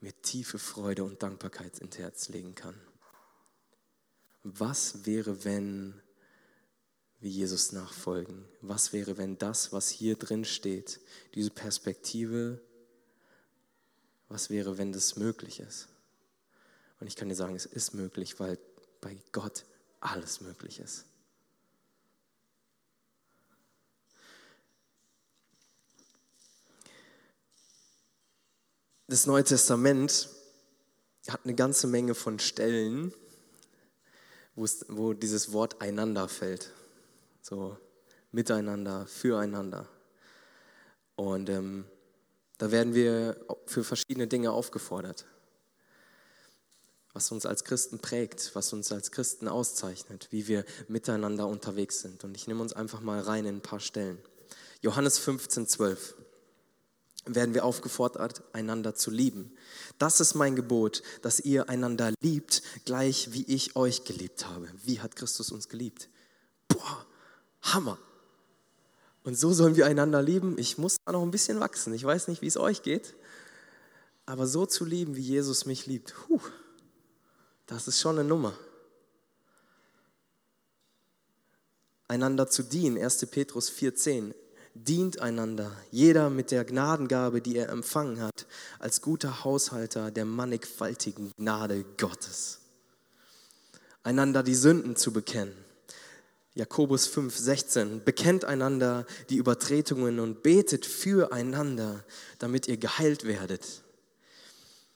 mir 0.00 0.12
tiefe 0.20 0.58
Freude 0.58 1.04
und 1.04 1.22
Dankbarkeit 1.22 1.78
ins 1.78 1.96
Herz 1.96 2.28
legen 2.28 2.54
kann. 2.54 2.74
Was 4.42 5.06
wäre, 5.06 5.44
wenn 5.44 6.00
wir 7.20 7.30
Jesus 7.30 7.70
nachfolgen? 7.70 8.44
Was 8.60 8.92
wäre, 8.92 9.16
wenn 9.16 9.38
das, 9.38 9.72
was 9.72 9.88
hier 9.88 10.16
drin 10.16 10.44
steht, 10.44 11.00
diese 11.34 11.50
Perspektive, 11.50 12.60
was 14.28 14.50
wäre, 14.50 14.76
wenn 14.76 14.92
das 14.92 15.14
möglich 15.14 15.60
ist? 15.60 15.86
Und 16.98 17.06
ich 17.06 17.14
kann 17.14 17.28
dir 17.28 17.36
sagen, 17.36 17.54
es 17.54 17.66
ist 17.66 17.94
möglich, 17.94 18.40
weil 18.40 18.58
bei 19.00 19.16
Gott 19.30 19.64
alles 20.00 20.40
möglich 20.40 20.80
ist. 20.80 21.04
Das 29.12 29.26
Neue 29.26 29.44
Testament 29.44 30.30
hat 31.28 31.40
eine 31.44 31.54
ganze 31.54 31.86
Menge 31.86 32.14
von 32.14 32.38
Stellen, 32.38 33.12
wo 34.56 35.12
dieses 35.12 35.52
Wort 35.52 35.82
einander 35.82 36.28
fällt. 36.28 36.72
So 37.42 37.76
miteinander, 38.30 39.06
füreinander. 39.06 39.86
Und 41.14 41.50
ähm, 41.50 41.84
da 42.56 42.70
werden 42.70 42.94
wir 42.94 43.36
für 43.66 43.84
verschiedene 43.84 44.28
Dinge 44.28 44.50
aufgefordert. 44.50 45.26
Was 47.12 47.30
uns 47.32 47.44
als 47.44 47.64
Christen 47.64 47.98
prägt, 47.98 48.52
was 48.54 48.72
uns 48.72 48.92
als 48.92 49.10
Christen 49.10 49.46
auszeichnet, 49.46 50.28
wie 50.30 50.48
wir 50.48 50.64
miteinander 50.88 51.46
unterwegs 51.48 52.00
sind. 52.00 52.24
Und 52.24 52.34
ich 52.34 52.46
nehme 52.46 52.62
uns 52.62 52.72
einfach 52.72 53.02
mal 53.02 53.20
rein 53.20 53.44
in 53.44 53.56
ein 53.56 53.62
paar 53.62 53.80
Stellen. 53.80 54.16
Johannes 54.80 55.18
15, 55.18 55.66
12 55.66 56.14
werden 57.24 57.54
wir 57.54 57.64
aufgefordert, 57.64 58.42
einander 58.52 58.94
zu 58.94 59.10
lieben. 59.10 59.52
Das 59.98 60.20
ist 60.20 60.34
mein 60.34 60.56
Gebot, 60.56 61.02
dass 61.22 61.40
ihr 61.40 61.68
einander 61.68 62.12
liebt, 62.20 62.62
gleich 62.84 63.32
wie 63.32 63.44
ich 63.44 63.76
euch 63.76 64.04
geliebt 64.04 64.46
habe. 64.46 64.68
Wie 64.84 65.00
hat 65.00 65.16
Christus 65.16 65.52
uns 65.52 65.68
geliebt? 65.68 66.08
Boah, 66.68 67.06
Hammer. 67.62 67.98
Und 69.24 69.38
so 69.38 69.52
sollen 69.52 69.76
wir 69.76 69.86
einander 69.86 70.20
lieben. 70.20 70.58
Ich 70.58 70.78
muss 70.78 70.96
da 71.04 71.12
noch 71.12 71.22
ein 71.22 71.30
bisschen 71.30 71.60
wachsen. 71.60 71.94
Ich 71.94 72.04
weiß 72.04 72.26
nicht, 72.26 72.42
wie 72.42 72.48
es 72.48 72.56
euch 72.56 72.82
geht. 72.82 73.14
Aber 74.26 74.46
so 74.46 74.66
zu 74.66 74.84
lieben, 74.84 75.16
wie 75.16 75.20
Jesus 75.20 75.66
mich 75.66 75.86
liebt, 75.86 76.14
puh, 76.14 76.40
das 77.66 77.86
ist 77.86 78.00
schon 78.00 78.18
eine 78.18 78.28
Nummer. 78.28 78.56
Einander 82.08 82.48
zu 82.48 82.62
dienen, 82.62 82.98
1. 83.02 83.26
Petrus 83.26 83.70
4,10 83.70 84.34
dient 84.74 85.20
einander, 85.20 85.70
jeder 85.90 86.30
mit 86.30 86.50
der 86.50 86.64
Gnadengabe, 86.64 87.40
die 87.40 87.56
er 87.56 87.68
empfangen 87.68 88.20
hat, 88.20 88.46
als 88.78 89.00
guter 89.00 89.44
Haushalter 89.44 90.10
der 90.10 90.24
mannigfaltigen 90.24 91.32
Gnade 91.36 91.84
Gottes. 91.98 92.60
Einander 94.02 94.42
die 94.42 94.54
Sünden 94.54 94.96
zu 94.96 95.12
bekennen. 95.12 95.54
Jakobus 96.54 97.06
5, 97.06 97.36
16. 97.36 98.04
Bekennt 98.04 98.44
einander 98.44 99.06
die 99.30 99.36
Übertretungen 99.36 100.20
und 100.20 100.42
betet 100.42 100.84
füreinander, 100.84 102.04
damit 102.38 102.68
ihr 102.68 102.76
geheilt 102.76 103.24
werdet. 103.24 103.82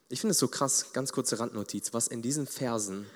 Ich 0.09 0.21
finde 0.21 0.33
es 0.33 0.39
so 0.39 0.49
krass, 0.49 0.93
ganz 0.93 1.13
kurze 1.13 1.39
Randnotiz, 1.39 1.95
was 1.95 2.09
in 2.09 2.21
diesen 2.21 2.47
Versen 2.47 3.07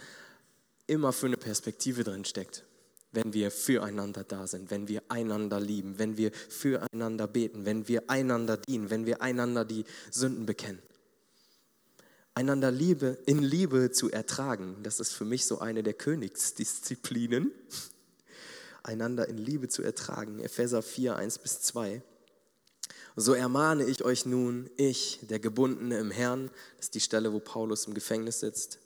immer 0.86 1.12
für 1.12 1.26
eine 1.26 1.36
Perspektive 1.36 2.02
drin 2.02 2.24
steckt 2.24 2.64
wenn 3.12 3.32
wir 3.32 3.50
füreinander 3.50 4.24
da 4.24 4.46
sind, 4.46 4.70
wenn 4.70 4.88
wir 4.88 5.02
einander 5.08 5.60
lieben, 5.60 5.98
wenn 5.98 6.16
wir 6.16 6.30
füreinander 6.32 7.26
beten, 7.26 7.64
wenn 7.64 7.88
wir 7.88 8.08
einander 8.08 8.56
dienen, 8.56 8.90
wenn 8.90 9.06
wir 9.06 9.20
einander 9.22 9.64
die 9.64 9.84
Sünden 10.10 10.46
bekennen. 10.46 10.80
Einander 12.34 12.70
Liebe 12.70 13.18
in 13.26 13.42
Liebe 13.42 13.90
zu 13.90 14.10
ertragen, 14.10 14.76
das 14.82 15.00
ist 15.00 15.12
für 15.12 15.24
mich 15.24 15.46
so 15.46 15.58
eine 15.58 15.82
der 15.82 15.94
Königsdisziplinen. 15.94 17.52
Einander 18.82 19.28
in 19.28 19.36
Liebe 19.36 19.68
zu 19.68 19.82
ertragen. 19.82 20.38
Epheser 20.38 20.80
4, 20.80 21.16
1 21.16 21.38
bis 21.40 21.60
2. 21.60 22.02
So 23.16 23.34
ermahne 23.34 23.84
ich 23.84 24.04
euch 24.04 24.24
nun, 24.24 24.70
ich, 24.76 25.20
der 25.28 25.40
Gebundene 25.40 25.98
im 25.98 26.10
Herrn, 26.10 26.50
das 26.76 26.86
ist 26.86 26.94
die 26.94 27.00
Stelle, 27.00 27.32
wo 27.32 27.40
Paulus 27.40 27.86
im 27.86 27.94
Gefängnis 27.94 28.40
sitzt, 28.40 28.78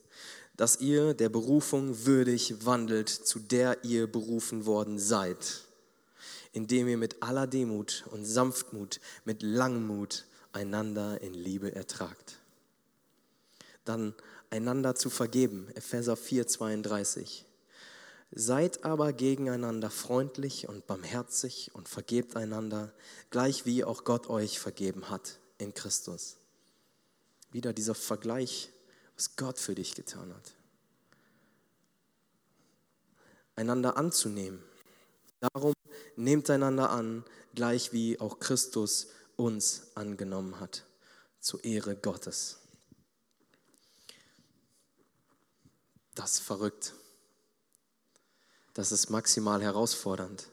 dass 0.57 0.81
ihr 0.81 1.15
der 1.15 1.29
Berufung 1.29 2.07
würdig 2.07 2.65
wandelt, 2.65 3.09
zu 3.09 3.39
der 3.39 3.85
ihr 3.85 4.07
berufen 4.07 4.67
worden 4.67 4.99
seid, 4.99 5.65
indem 6.53 6.89
ihr 6.89 6.99
mit 6.99 7.23
aller 7.23 7.47
Demut 7.47 8.05
und 8.11 8.25
Sanftmut, 8.25 9.01
mit 9.25 9.43
Langmut 9.43 10.27
einander 10.53 11.21
in 11.21 11.35
Liebe 11.35 11.75
ertragt. 11.75 12.39
Dann 13.85 14.15
einander 14.51 14.95
zu 14.95 15.11
vergeben, 15.11 15.69
Epheser 15.75 16.17
4, 16.17 16.47
32. 16.47 17.45
Seid 18.31 18.85
aber 18.85 19.13
gegeneinander 19.13 19.91
freundlich 19.91 20.69
und 20.69 20.87
barmherzig 20.87 21.71
und 21.75 21.89
vergebt 21.89 22.37
einander, 22.37 22.93
gleich 23.31 23.67
wie 23.67 23.85
auch 23.85 24.05
Gott 24.05 24.29
euch 24.29 24.59
vergeben 24.59 25.11
hat 25.11 25.39
in 25.59 25.75
Christus. 25.75 26.37
Wieder 27.53 27.73
dieser 27.73 27.95
Vergleich 27.95 28.71
was 29.17 29.37
Gott 29.37 29.59
für 29.59 29.75
dich 29.75 29.95
getan 29.95 30.35
hat. 30.35 30.55
Einander 33.57 33.97
anzunehmen. 33.97 34.63
Darum 35.41 35.75
nehmt 36.17 36.51
einander 36.51 36.91
an, 36.91 37.25
gleich 37.55 37.93
wie 37.93 38.19
auch 38.19 38.41
Christus 38.41 39.09
uns 39.37 39.89
angenommen 39.95 40.59
hat, 40.61 40.85
zur 41.41 41.63
Ehre 41.65 41.97
Gottes. 41.97 42.59
Das 46.15 46.35
ist 46.35 46.41
verrückt. 46.41 46.95
Das 48.73 48.91
ist 48.91 49.11
maximal 49.11 49.63
herausfordernd. 49.63 50.49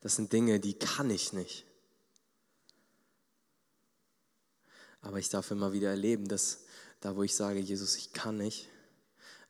Das 0.00 0.16
sind 0.16 0.32
Dinge, 0.32 0.60
die 0.60 0.74
kann 0.74 1.10
ich 1.10 1.32
nicht. 1.32 1.64
Aber 5.00 5.18
ich 5.18 5.28
darf 5.28 5.50
immer 5.50 5.72
wieder 5.72 5.90
erleben, 5.90 6.28
dass 6.28 6.63
da 7.04 7.14
wo 7.16 7.22
ich 7.22 7.34
sage, 7.34 7.60
Jesus, 7.60 7.96
ich 7.98 8.14
kann 8.14 8.38
nicht, 8.38 8.66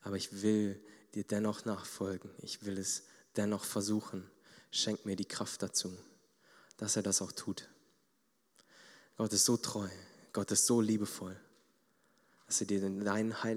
aber 0.03 0.17
ich 0.17 0.43
will 0.43 0.83
dir 1.15 1.23
dennoch 1.23 1.65
nachfolgen. 1.65 2.29
Ich 2.43 2.65
will 2.67 2.77
es 2.79 3.05
dennoch 3.37 3.65
versuchen. 3.65 4.29
Schenk 4.73 5.07
mir 5.07 5.15
die 5.15 5.25
Kraft 5.25 5.63
dazu, 5.63 5.97
dass 6.79 6.97
er 6.97 7.05
das 7.05 7.23
auch 7.23 7.31
tut. 7.31 7.69
Gott 9.17 9.33
ist 9.33 9.45
so 9.45 9.57
treu. 9.57 9.89
Gott 10.33 10.51
ist 10.51 10.67
so 10.67 10.81
liebevoll. 10.81 11.41
dass 12.47 12.61
er 12.61 12.67
dir 12.67 12.81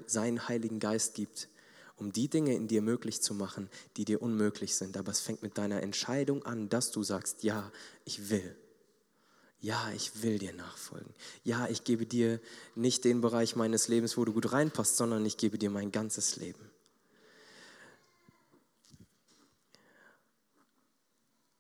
seinen 0.06 0.48
Heiligen 0.48 0.80
Geist 0.80 1.16
gibt, 1.16 1.50
um 1.96 2.12
die 2.12 2.30
Dinge 2.30 2.54
in 2.54 2.68
dir 2.68 2.84
möglich 2.84 3.24
zu 3.24 3.34
machen, 3.34 3.68
die 3.98 4.06
dir 4.06 4.22
unmöglich 4.22 4.76
sind. 4.76 4.96
Aber 4.96 5.12
es 5.12 5.22
fängt 5.22 5.42
mit 5.42 5.58
deiner 5.58 5.82
Entscheidung 5.82 6.46
an, 6.46 6.70
dass 6.70 6.92
du 6.92 7.02
sagst, 7.02 7.42
ja, 7.42 7.72
ich 8.06 8.30
will. 8.30 8.56
Ja, 9.60 9.91
ich 9.96 10.22
will 10.22 10.38
dir 10.38 10.54
nachfolgen. 10.54 11.13
Ja, 11.43 11.67
ich 11.67 11.84
gebe 11.84 12.06
dir 12.06 12.39
nicht 12.76 13.04
den 13.06 13.22
Bereich 13.22 13.56
meines 13.56 13.88
Lebens, 13.88 14.15
wo 14.15 14.24
du 14.24 14.34
gut 14.34 14.52
reinpasst, 14.52 14.98
sondern 14.98 15.26
ich 15.26 15.38
gebe 15.38 15.58
dir 15.58 15.72
mein 15.72 15.91
ganzes 15.91 16.36
Leben. 16.36 16.70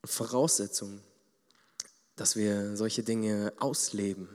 Voraussetzung, 0.03 1.01
dass 2.15 2.35
wir 2.35 2.77
solche 2.77 3.03
Dinge 3.03 3.53
ausleben. 3.57 4.29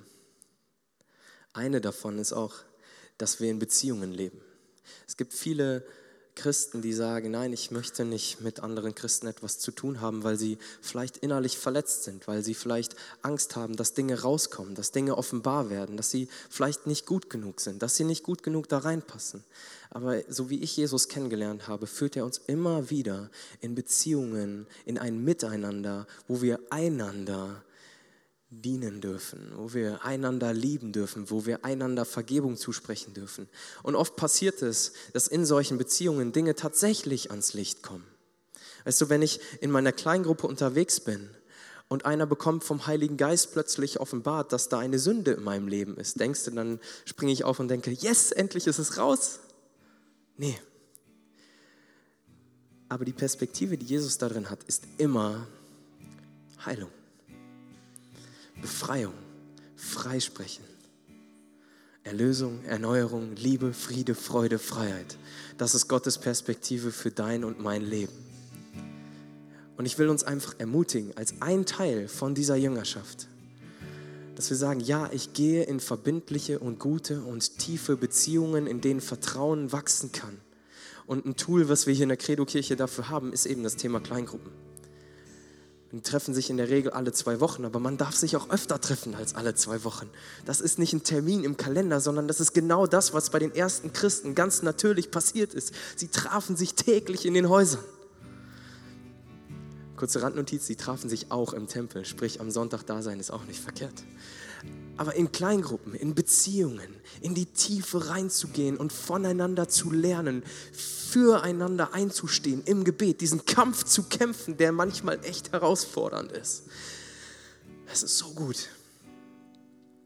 Eine 1.53 1.81
davon 1.81 2.19
ist 2.19 2.33
auch, 2.33 2.57
dass 3.17 3.41
wir 3.41 3.51
in 3.51 3.59
Beziehungen 3.59 4.13
leben. 4.13 4.41
Es 5.07 5.17
gibt 5.17 5.33
viele 5.33 5.87
Christen, 6.35 6.81
die 6.81 6.93
sagen, 6.93 7.31
nein, 7.31 7.53
ich 7.53 7.71
möchte 7.71 8.05
nicht 8.05 8.41
mit 8.41 8.61
anderen 8.61 8.95
Christen 8.95 9.27
etwas 9.27 9.59
zu 9.59 9.71
tun 9.71 10.01
haben, 10.01 10.25
weil 10.25 10.37
sie 10.37 10.59
vielleicht 10.81 11.19
innerlich 11.19 11.59
verletzt 11.59 12.05
sind, 12.05 12.27
weil 12.27 12.43
sie 12.43 12.55
vielleicht 12.55 12.97
Angst 13.21 13.55
haben, 13.55 13.77
dass 13.77 13.95
Dinge 13.95 14.23
rauskommen, 14.23 14.75
dass 14.75 14.93
Dinge 14.93 15.19
offenbar 15.19 15.69
werden, 15.69 15.97
dass 15.97 16.11
sie 16.11 16.29
vielleicht 16.49 16.87
nicht 16.87 17.07
gut 17.07 17.29
genug 17.29 17.61
sind, 17.61 17.83
dass 17.83 17.97
sie 17.97 18.05
nicht 18.05 18.23
gut 18.23 18.43
genug 18.43 18.69
da 18.69 18.79
reinpassen. 18.79 19.45
Aber 19.91 20.23
so 20.29 20.49
wie 20.49 20.63
ich 20.63 20.77
Jesus 20.77 21.09
kennengelernt 21.09 21.69
habe, 21.69 21.87
führt 21.87 22.17
er 22.17 22.25
uns 22.25 22.41
immer 22.47 22.89
wieder 22.89 23.31
in 23.61 23.75
Beziehungen, 23.75 24.67
in 24.87 24.97
ein 24.99 25.23
Miteinander, 25.23 26.07
wo 26.29 26.41
wir 26.41 26.61
einander 26.71 27.63
dienen 28.53 29.01
dürfen, 29.01 29.53
wo 29.57 29.73
wir 29.73 30.05
einander 30.05 30.53
lieben 30.53 30.93
dürfen, 30.93 31.31
wo 31.31 31.47
wir 31.47 31.65
einander 31.65 32.05
Vergebung 32.05 32.57
zusprechen 32.57 33.15
dürfen. 33.15 33.49
Und 33.83 33.97
oft 33.97 34.15
passiert 34.15 34.61
es, 34.61 34.93
dass 35.15 35.27
in 35.27 35.47
solchen 35.47 35.79
Beziehungen 35.79 36.33
Dinge 36.33 36.55
tatsächlich 36.55 37.31
ans 37.31 37.55
Licht 37.55 37.83
kommen. 37.83 38.05
Weißt 38.85 39.01
du, 39.01 39.09
wenn 39.09 39.23
ich 39.23 39.41
in 39.61 39.71
meiner 39.71 39.93
Kleingruppe 39.93 40.47
unterwegs 40.47 41.01
bin 41.01 41.31
und 41.89 42.05
einer 42.05 42.27
bekommt 42.27 42.63
vom 42.63 42.87
Heiligen 42.87 43.17
Geist 43.17 43.53
plötzlich 43.53 44.01
offenbart, 44.01 44.53
dass 44.53 44.69
da 44.69 44.79
eine 44.79 44.99
Sünde 44.99 45.33
in 45.33 45.43
meinem 45.43 45.69
Leben 45.69 45.97
ist, 45.97 46.21
denkst 46.21 46.45
du, 46.45 46.51
dann 46.51 46.79
springe 47.07 47.33
ich 47.33 47.45
auf 47.45 47.59
und 47.59 47.69
denke, 47.69 47.91
yes, 47.91 48.33
endlich 48.33 48.67
ist 48.67 48.79
es 48.79 48.99
raus. 48.99 49.41
Nee. 50.37 50.59
Aber 52.91 53.07
die 53.07 53.13
Perspektive, 53.13 53.79
die 53.79 53.87
Jesus 53.87 54.19
darin 54.19 54.51
hat, 54.51 54.63
ist 54.65 54.85
immer 54.99 55.47
Heilung. 56.67 56.91
Befreiung, 58.63 59.13
Freisprechen. 59.75 60.65
Erlösung, 62.05 62.65
Erneuerung, 62.65 63.35
Liebe, 63.37 63.73
Friede, 63.73 64.15
Freude, 64.15 64.59
Freiheit. 64.59 65.17
Das 65.59 65.75
ist 65.75 65.89
Gottes 65.89 66.19
Perspektive 66.19 66.93
für 66.93 67.11
dein 67.11 67.43
und 67.45 67.61
mein 67.61 67.83
Leben. 67.83 68.13
Und 69.77 69.87
ich 69.87 69.99
will 69.99 70.09
uns 70.09 70.23
einfach 70.23 70.55
ermutigen, 70.59 71.17
als 71.17 71.35
ein 71.41 71.67
Teil 71.67 72.07
von 72.07 72.37
dieser 72.37 72.55
Jüngerschaft, 72.55 73.27
dass 74.37 74.49
wir 74.49 74.57
sagen, 74.57 74.81
ja, 74.81 75.11
ich 75.13 75.33
gehe 75.33 75.65
in 75.65 75.81
verbindliche 75.81 76.61
und 76.61 76.79
gute 76.79 77.23
und 77.23 77.59
tiefe 77.59 77.97
Beziehungen, 77.97 78.69
in 78.69 78.81
denen 78.81 79.01
Vertrauen 79.01 79.73
wachsen 79.73 80.13
kann. 80.13 80.39
Und 81.07 81.27
ein 81.27 81.37
Tool, 81.37 81.69
was 81.69 81.87
wir 81.89 81.95
hier 81.95 82.05
in 82.05 82.11
der 82.11 82.19
Credo-Kirche 82.19 82.77
dafür 82.77 83.09
haben, 83.09 83.33
ist 83.33 83.47
eben 83.47 83.65
das 83.65 83.75
Thema 83.75 84.01
Kleingruppen. 84.01 84.72
Die 85.93 86.01
treffen 86.01 86.33
sich 86.33 86.49
in 86.49 86.57
der 86.57 86.71
Regel 86.71 86.93
alle 86.93 87.13
zwei 87.13 87.39
Wochen, 87.41 87.67
aber 87.67 87.79
man 87.79 87.99
darf 87.99 88.17
sich 88.17 88.35
auch 88.35 88.49
öfter 88.49 88.81
treffen 88.81 89.15
als 89.15 89.35
alle 89.35 89.55
zwei 89.55 89.85
Wochen. 89.85 90.09
Das 90.47 90.63
ist 90.63 90.79
nicht 90.79 90.95
ein 90.95 91.03
Termin 91.05 91.45
im 91.45 91.59
Kalender, 91.59 92.01
sondern 92.01 92.29
das 92.29 92.41
ist 92.41 92.55
genau 92.55 92.87
das, 92.87 93.13
was 93.13 93.29
bei 93.29 93.39
den 93.39 93.55
ersten 93.55 93.93
Christen 93.93 94.35
ganz 94.35 94.63
natürlich 94.63 95.11
passiert 95.11 95.53
ist. 95.53 95.75
Sie 95.95 96.09
trafen 96.09 96.57
sich 96.57 96.75
täglich 96.75 97.27
in 97.27 97.35
den 97.35 97.51
Häusern. 97.51 97.85
Kurze 99.97 100.23
Randnotiz, 100.23 100.67
sie 100.67 100.77
trafen 100.77 101.11
sich 101.11 101.31
auch 101.31 101.53
im 101.53 101.69
Tempel, 101.69 102.07
sprich 102.07 102.41
am 102.41 102.51
Sonntag 102.51 102.85
da 102.85 103.03
sein 103.03 103.21
ist 103.21 103.31
auch 103.31 103.45
nicht 103.45 103.61
verkehrt 103.61 104.03
aber 104.97 105.15
in 105.15 105.33
Kleingruppen, 105.33 105.95
in 105.95 106.15
Beziehungen, 106.15 106.95
in 107.21 107.35
die 107.35 107.47
Tiefe 107.47 108.09
reinzugehen 108.09 108.77
und 108.77 108.93
voneinander 108.93 109.69
zu 109.69 109.91
lernen, 109.91 110.43
füreinander 110.73 111.95
einzustehen 111.95 112.63
im 112.65 112.85
Gebet, 112.85 113.21
diesen 113.21 113.45
Kampf 113.45 113.85
zu 113.85 114.05
kämpfen, 114.05 114.57
der 114.57 114.73
manchmal 114.73 115.25
echt 115.25 115.53
herausfordernd 115.53 116.33
ist. 116.33 116.65
Es 117.93 118.03
ist 118.03 118.19
so 118.19 118.29
gut. 118.31 118.69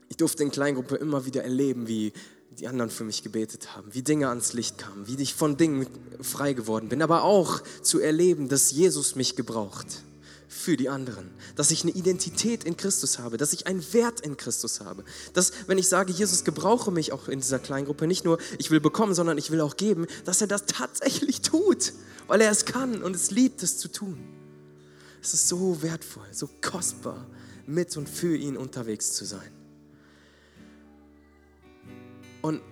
Ich 0.09 0.17
durfte 0.17 0.43
in 0.43 0.51
Kleingruppe 0.51 0.97
immer 0.97 1.27
wieder 1.27 1.43
erleben, 1.43 1.89
wie 1.89 2.13
die 2.59 2.69
anderen 2.69 2.91
für 2.91 3.05
mich 3.05 3.23
gebetet 3.23 3.77
haben, 3.77 3.93
wie 3.93 4.03
Dinge 4.03 4.29
ans 4.29 4.55
Licht 4.55 4.79
kamen, 4.79 5.07
wie 5.07 5.21
ich 5.21 5.35
von 5.35 5.57
Dingen 5.57 5.87
frei 6.23 6.55
geworden 6.55 6.89
bin, 6.89 7.03
aber 7.03 7.23
auch 7.23 7.63
zu 7.83 8.01
erleben, 8.01 8.49
dass 8.49 8.71
Jesus 8.71 9.15
mich 9.15 9.37
gebraucht 9.37 10.03
für 10.49 10.77
die 10.77 10.89
anderen, 10.89 11.31
dass 11.57 11.71
ich 11.71 11.83
eine 11.83 11.93
Identität 11.93 12.65
in 12.65 12.77
Christus 12.77 13.19
habe, 13.19 13.37
dass 13.37 13.53
ich 13.53 13.67
einen 13.67 13.93
Wert 13.93 14.21
in 14.21 14.37
Christus 14.37 14.81
habe. 14.81 15.05
Dass, 15.33 15.53
wenn 15.67 15.79
ich 15.79 15.89
sage, 15.89 16.13
Jesus 16.13 16.45
gebrauche 16.45 16.91
mich 16.91 17.13
auch 17.13 17.29
in 17.29 17.41
dieser 17.41 17.59
Kleingruppe, 17.59 18.07
nicht 18.07 18.25
nur 18.25 18.39
ich 18.59 18.71
will 18.71 18.81
bekommen, 18.81 19.15
sondern 19.15 19.39
ich 19.39 19.51
will 19.51 19.61
auch 19.61 19.77
geben, 19.77 20.07
dass 20.25 20.41
er 20.41 20.47
das 20.47 20.67
tatsächlich 20.67 21.43
tut, 21.43 21.93
weil 22.29 22.41
er 22.41 22.51
es 22.51 22.65
kann 22.65 23.03
und 23.03 23.17
es 23.17 23.31
liebt, 23.31 23.63
es 23.63 23.79
zu 23.79 23.89
tun. 23.89 24.19
Es 25.23 25.35
ist 25.35 25.49
so 25.49 25.83
wertvoll, 25.83 26.29
so 26.31 26.49
kostbar, 26.61 27.27
mit 27.67 27.97
und 27.97 28.09
für 28.09 28.37
ihn 28.37 28.57
unterwegs 28.57 29.15
zu 29.15 29.25
sein. 29.25 29.51
Und 32.43 32.63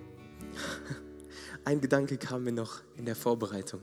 ein 1.65 1.81
Gedanke 1.81 2.17
kam 2.17 2.45
mir 2.45 2.53
noch 2.53 2.81
in 2.95 3.05
der 3.05 3.15
Vorbereitung. 3.17 3.81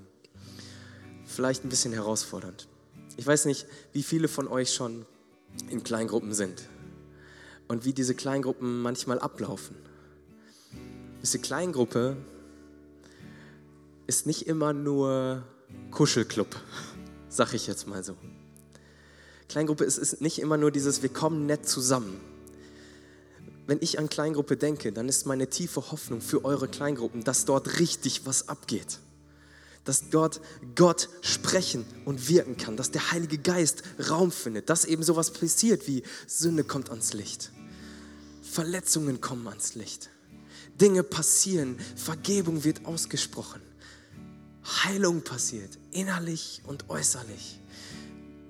Vielleicht 1.27 1.65
ein 1.65 1.69
bisschen 1.69 1.93
herausfordernd. 1.93 2.69
Ich 3.17 3.27
weiß 3.27 3.45
nicht, 3.45 3.67
wie 3.93 4.03
viele 4.03 4.29
von 4.29 4.49
euch 4.49 4.73
schon 4.73 5.05
in 5.69 5.83
Kleingruppen 5.85 6.33
sind 6.33 6.69
und 7.69 7.85
wie 7.85 7.93
diese 7.93 8.15
Kleingruppen 8.15 8.81
manchmal 8.81 9.19
ablaufen. 9.19 9.77
Diese 11.23 11.39
Kleingruppe 11.39 12.17
ist 14.07 14.27
nicht 14.27 14.47
immer 14.47 14.73
nur 14.73 15.43
Kuschelclub, 15.91 16.49
sag 17.29 17.55
ich 17.55 17.67
jetzt 17.67 17.87
mal 17.87 18.03
so. 18.03 18.17
Kleingruppe 19.49 19.85
ist, 19.85 19.99
ist 19.99 20.23
nicht 20.23 20.41
immer 20.41 20.57
nur 20.57 20.71
dieses 20.71 21.03
Wir 21.03 21.11
kommen 21.11 21.45
nett 21.45 21.69
zusammen. 21.69 22.19
Wenn 23.67 23.79
ich 23.81 23.99
an 23.99 24.09
Kleingruppe 24.09 24.57
denke, 24.57 24.91
dann 24.91 25.09
ist 25.09 25.27
meine 25.27 25.49
tiefe 25.49 25.93
Hoffnung 25.93 26.21
für 26.21 26.45
eure 26.45 26.67
Kleingruppen, 26.67 27.23
dass 27.23 27.45
dort 27.45 27.79
richtig 27.79 28.27
was 28.27 28.49
abgeht 28.49 28.99
dass 29.85 30.11
dort 30.11 30.41
Gott 30.75 31.09
sprechen 31.23 31.85
und 32.05 32.29
wirken 32.29 32.57
kann, 32.57 32.77
dass 32.77 32.91
der 32.91 33.11
Heilige 33.11 33.39
Geist 33.39 33.83
Raum 34.09 34.31
findet, 34.31 34.71
dass 34.71 34.85
eben 34.85 35.03
sowas 35.03 35.33
passiert 35.33 35.87
wie 35.87 36.03
Sünde 36.27 36.65
kommt 36.65 36.91
ans 36.91 37.13
Licht, 37.13 37.51
Verletzungen 38.43 39.21
kommen 39.21 39.49
ans 39.49 39.75
Licht, 39.75 40.11
Dinge 40.81 41.03
passieren, 41.03 41.79
Vergebung 41.97 42.65
wird 42.65 42.85
ausgesprochen, 42.85 43.61
Heilung 44.85 45.23
passiert, 45.23 45.79
innerlich 45.91 46.63
und 46.67 46.89
äußerlich, 46.89 47.61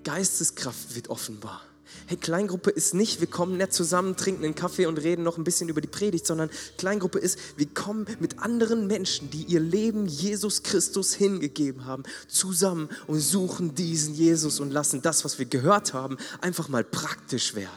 Geisteskraft 0.05 0.95
wird 0.95 1.09
offenbar. 1.09 1.63
Hey, 2.07 2.17
Kleingruppe 2.17 2.71
ist 2.71 2.95
nicht, 2.95 3.21
wir 3.21 3.27
kommen 3.27 3.57
nett 3.57 3.73
zusammen, 3.73 4.17
trinken 4.17 4.45
einen 4.45 4.55
Kaffee 4.55 4.87
und 4.87 4.99
reden 4.99 5.23
noch 5.23 5.39
ein 5.39 5.45
bisschen 5.45 5.69
über 5.69 5.81
die 5.81 5.89
Predigt, 5.89 6.27
sondern 6.27 6.51
Kleingruppe 6.77 7.19
ist, 7.19 7.39
wir 7.57 7.67
kommen 7.67 8.07
mit 8.19 8.41
anderen 8.41 8.87
Menschen, 8.87 9.31
die 9.31 9.45
ihr 9.45 9.61
Leben 9.61 10.07
Jesus 10.07 10.63
Christus 10.63 11.15
hingegeben 11.15 11.85
haben, 11.85 12.03
zusammen 12.29 12.89
und 13.07 13.21
suchen 13.21 13.75
diesen 13.75 14.15
Jesus 14.15 14.61
und 14.61 14.71
lassen 14.71 15.01
das, 15.01 15.25
was 15.25 15.39
wir 15.39 15.47
gehört 15.47 15.95
haben, 15.95 16.19
einfach 16.41 16.69
mal 16.69 16.85
praktisch 16.85 17.55
werden. 17.55 17.71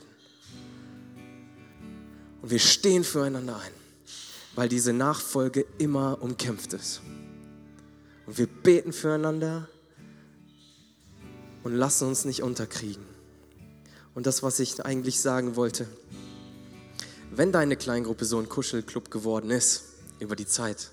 Und 2.41 2.51
wir 2.51 2.59
stehen 2.59 3.03
füreinander 3.03 3.55
ein, 3.57 3.71
weil 4.55 4.69
diese 4.69 4.93
Nachfolge 4.93 5.65
immer 5.77 6.21
umkämpft 6.21 6.73
ist. 6.73 7.01
Und 8.25 8.37
wir 8.37 8.47
beten 8.47 8.91
füreinander 8.91 9.67
und 11.63 11.73
lassen 11.73 12.07
uns 12.07 12.25
nicht 12.25 12.43
unterkriegen. 12.43 13.14
Und 14.15 14.25
das, 14.25 14.41
was 14.41 14.59
ich 14.59 14.83
eigentlich 14.83 15.19
sagen 15.19 15.55
wollte, 15.55 15.87
wenn 17.31 17.51
deine 17.51 17.75
Kleingruppe 17.75 18.25
so 18.25 18.39
ein 18.39 18.47
Kuschelclub 18.47 19.11
geworden 19.11 19.51
ist 19.51 19.83
über 20.19 20.35
die 20.37 20.47
Zeit, 20.47 20.89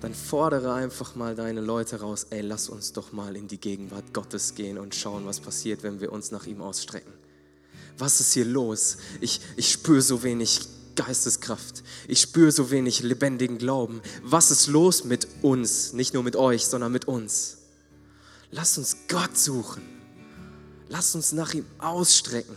dann 0.00 0.14
fordere 0.14 0.74
einfach 0.74 1.14
mal 1.14 1.34
deine 1.34 1.60
Leute 1.60 2.00
raus, 2.00 2.26
ey, 2.30 2.42
lass 2.42 2.68
uns 2.68 2.92
doch 2.92 3.12
mal 3.12 3.36
in 3.36 3.48
die 3.48 3.58
Gegenwart 3.58 4.12
Gottes 4.12 4.54
gehen 4.54 4.76
und 4.76 4.94
schauen, 4.94 5.24
was 5.24 5.40
passiert, 5.40 5.82
wenn 5.82 6.00
wir 6.00 6.12
uns 6.12 6.30
nach 6.30 6.46
ihm 6.46 6.60
ausstrecken. 6.60 7.12
Was 7.96 8.20
ist 8.20 8.32
hier 8.32 8.44
los? 8.44 8.98
Ich, 9.20 9.40
ich 9.56 9.70
spüre 9.70 10.02
so 10.02 10.22
wenig 10.22 10.68
Geisteskraft. 10.96 11.82
Ich 12.08 12.20
spüre 12.20 12.52
so 12.52 12.70
wenig 12.70 13.02
lebendigen 13.02 13.58
Glauben. 13.58 14.02
Was 14.22 14.50
ist 14.50 14.66
los 14.66 15.04
mit 15.04 15.26
uns? 15.40 15.92
Nicht 15.92 16.12
nur 16.12 16.22
mit 16.22 16.36
euch, 16.36 16.66
sondern 16.66 16.92
mit 16.92 17.06
uns. 17.06 17.58
Lass 18.50 18.76
uns 18.76 18.96
Gott 19.08 19.38
suchen. 19.38 20.01
Lass 20.92 21.14
uns 21.14 21.32
nach 21.32 21.54
ihm 21.54 21.64
ausstrecken. 21.78 22.54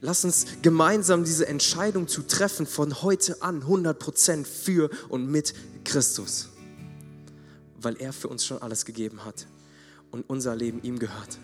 Lass 0.00 0.24
uns 0.24 0.46
gemeinsam 0.62 1.24
diese 1.24 1.46
Entscheidung 1.46 2.08
zu 2.08 2.22
treffen 2.22 2.66
von 2.66 3.02
heute 3.02 3.42
an 3.42 3.64
100% 3.64 4.46
für 4.46 4.88
und 5.10 5.30
mit 5.30 5.52
Christus, 5.84 6.48
weil 7.82 8.00
er 8.00 8.14
für 8.14 8.28
uns 8.28 8.46
schon 8.46 8.62
alles 8.62 8.86
gegeben 8.86 9.26
hat 9.26 9.46
und 10.10 10.24
unser 10.30 10.56
Leben 10.56 10.82
ihm 10.82 10.98
gehört 10.98 11.38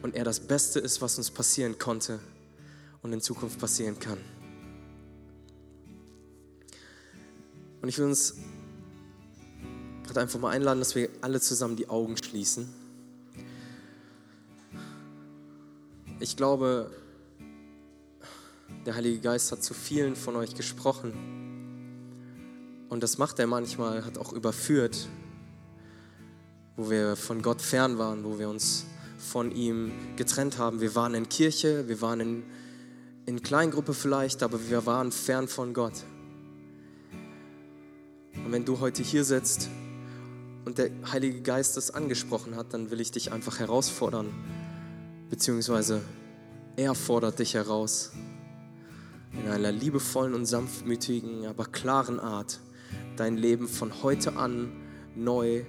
und 0.00 0.14
er 0.14 0.24
das 0.24 0.40
Beste 0.40 0.80
ist, 0.80 1.02
was 1.02 1.18
uns 1.18 1.30
passieren 1.30 1.76
konnte 1.78 2.18
und 3.02 3.12
in 3.12 3.20
Zukunft 3.20 3.58
passieren 3.58 3.98
kann. 3.98 4.16
Und 7.82 7.90
ich 7.90 7.98
will 7.98 8.06
uns 8.06 8.36
gerade 10.04 10.22
einfach 10.22 10.40
mal 10.40 10.50
einladen, 10.50 10.78
dass 10.78 10.94
wir 10.94 11.10
alle 11.20 11.42
zusammen 11.42 11.76
die 11.76 11.90
Augen 11.90 12.16
schließen. 12.16 12.79
Ich 16.22 16.36
glaube, 16.36 16.90
der 18.84 18.94
Heilige 18.94 19.20
Geist 19.20 19.52
hat 19.52 19.64
zu 19.64 19.72
vielen 19.72 20.14
von 20.14 20.36
euch 20.36 20.54
gesprochen. 20.54 21.14
Und 22.90 23.02
das 23.02 23.16
macht 23.16 23.38
er 23.38 23.46
manchmal, 23.46 24.04
hat 24.04 24.18
auch 24.18 24.34
überführt, 24.34 25.08
wo 26.76 26.90
wir 26.90 27.16
von 27.16 27.40
Gott 27.40 27.62
fern 27.62 27.96
waren, 27.96 28.22
wo 28.22 28.38
wir 28.38 28.50
uns 28.50 28.84
von 29.16 29.50
ihm 29.50 29.92
getrennt 30.16 30.58
haben. 30.58 30.82
Wir 30.82 30.94
waren 30.94 31.14
in 31.14 31.26
Kirche, 31.30 31.88
wir 31.88 32.02
waren 32.02 32.20
in, 32.20 32.42
in 33.24 33.42
Kleingruppe 33.42 33.94
vielleicht, 33.94 34.42
aber 34.42 34.68
wir 34.68 34.84
waren 34.84 35.12
fern 35.12 35.48
von 35.48 35.72
Gott. 35.72 36.04
Und 38.44 38.52
wenn 38.52 38.66
du 38.66 38.80
heute 38.80 39.02
hier 39.02 39.24
sitzt 39.24 39.70
und 40.66 40.76
der 40.76 40.90
Heilige 41.10 41.40
Geist 41.40 41.78
das 41.78 41.90
angesprochen 41.90 42.56
hat, 42.56 42.74
dann 42.74 42.90
will 42.90 43.00
ich 43.00 43.10
dich 43.10 43.32
einfach 43.32 43.58
herausfordern, 43.58 44.34
beziehungsweise 45.30 46.02
er 46.76 46.94
fordert 46.94 47.38
dich 47.38 47.54
heraus 47.54 48.10
in 49.32 49.48
einer 49.48 49.72
liebevollen 49.72 50.34
und 50.34 50.44
sanftmütigen, 50.44 51.46
aber 51.46 51.64
klaren 51.64 52.18
Art 52.18 52.60
dein 53.16 53.36
Leben 53.36 53.68
von 53.68 54.02
heute 54.02 54.36
an 54.36 54.72
neu 55.14 55.64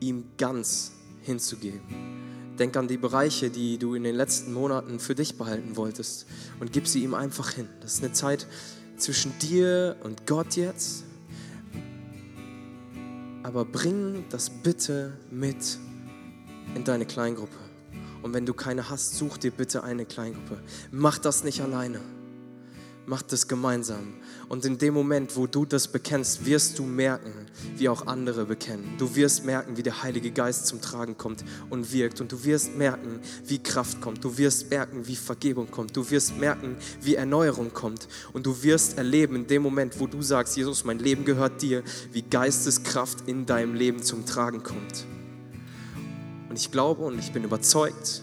ihm 0.00 0.24
ganz 0.38 0.92
hinzugeben. 1.22 1.80
Denk 2.58 2.76
an 2.76 2.88
die 2.88 2.96
Bereiche, 2.96 3.50
die 3.50 3.78
du 3.78 3.94
in 3.94 4.04
den 4.04 4.14
letzten 4.14 4.52
Monaten 4.52 5.00
für 5.00 5.14
dich 5.14 5.36
behalten 5.36 5.76
wolltest 5.76 6.26
und 6.60 6.72
gib 6.72 6.86
sie 6.86 7.02
ihm 7.02 7.14
einfach 7.14 7.50
hin. 7.50 7.68
Das 7.80 7.94
ist 7.94 8.04
eine 8.04 8.12
Zeit 8.12 8.46
zwischen 8.96 9.36
dir 9.40 9.96
und 10.04 10.26
Gott 10.26 10.56
jetzt. 10.56 11.04
Aber 13.42 13.64
bring 13.64 14.24
das 14.30 14.48
bitte 14.48 15.18
mit 15.30 15.78
in 16.74 16.84
deine 16.84 17.04
Kleingruppe. 17.04 17.63
Und 18.24 18.32
wenn 18.32 18.46
du 18.46 18.54
keine 18.54 18.88
hast, 18.88 19.18
such 19.18 19.36
dir 19.36 19.50
bitte 19.50 19.84
eine 19.84 20.06
Kleingruppe. 20.06 20.58
Mach 20.90 21.18
das 21.18 21.44
nicht 21.44 21.60
alleine. 21.60 22.00
Mach 23.04 23.20
das 23.20 23.48
gemeinsam. 23.48 24.14
Und 24.48 24.64
in 24.64 24.78
dem 24.78 24.94
Moment, 24.94 25.36
wo 25.36 25.46
du 25.46 25.66
das 25.66 25.88
bekennst, 25.88 26.46
wirst 26.46 26.78
du 26.78 26.84
merken, 26.84 27.34
wie 27.76 27.86
auch 27.90 28.06
andere 28.06 28.46
bekennen. 28.46 28.94
Du 28.96 29.14
wirst 29.14 29.44
merken, 29.44 29.76
wie 29.76 29.82
der 29.82 30.02
Heilige 30.02 30.30
Geist 30.30 30.68
zum 30.68 30.80
Tragen 30.80 31.18
kommt 31.18 31.44
und 31.68 31.92
wirkt. 31.92 32.22
Und 32.22 32.32
du 32.32 32.42
wirst 32.44 32.74
merken, 32.74 33.20
wie 33.44 33.62
Kraft 33.62 34.00
kommt. 34.00 34.24
Du 34.24 34.38
wirst 34.38 34.70
merken, 34.70 35.06
wie 35.06 35.16
Vergebung 35.16 35.70
kommt. 35.70 35.94
Du 35.94 36.10
wirst 36.10 36.38
merken, 36.38 36.78
wie 37.02 37.16
Erneuerung 37.16 37.74
kommt. 37.74 38.08
Und 38.32 38.46
du 38.46 38.62
wirst 38.62 38.96
erleben, 38.96 39.36
in 39.36 39.46
dem 39.48 39.60
Moment, 39.60 40.00
wo 40.00 40.06
du 40.06 40.22
sagst, 40.22 40.56
Jesus, 40.56 40.82
mein 40.82 40.98
Leben 40.98 41.26
gehört 41.26 41.60
dir, 41.60 41.82
wie 42.10 42.22
Geisteskraft 42.22 43.28
in 43.28 43.44
deinem 43.44 43.74
Leben 43.74 44.02
zum 44.02 44.24
Tragen 44.24 44.62
kommt. 44.62 45.04
Und 46.54 46.60
ich 46.60 46.70
glaube 46.70 47.02
und 47.02 47.18
ich 47.18 47.32
bin 47.32 47.42
überzeugt, 47.42 48.22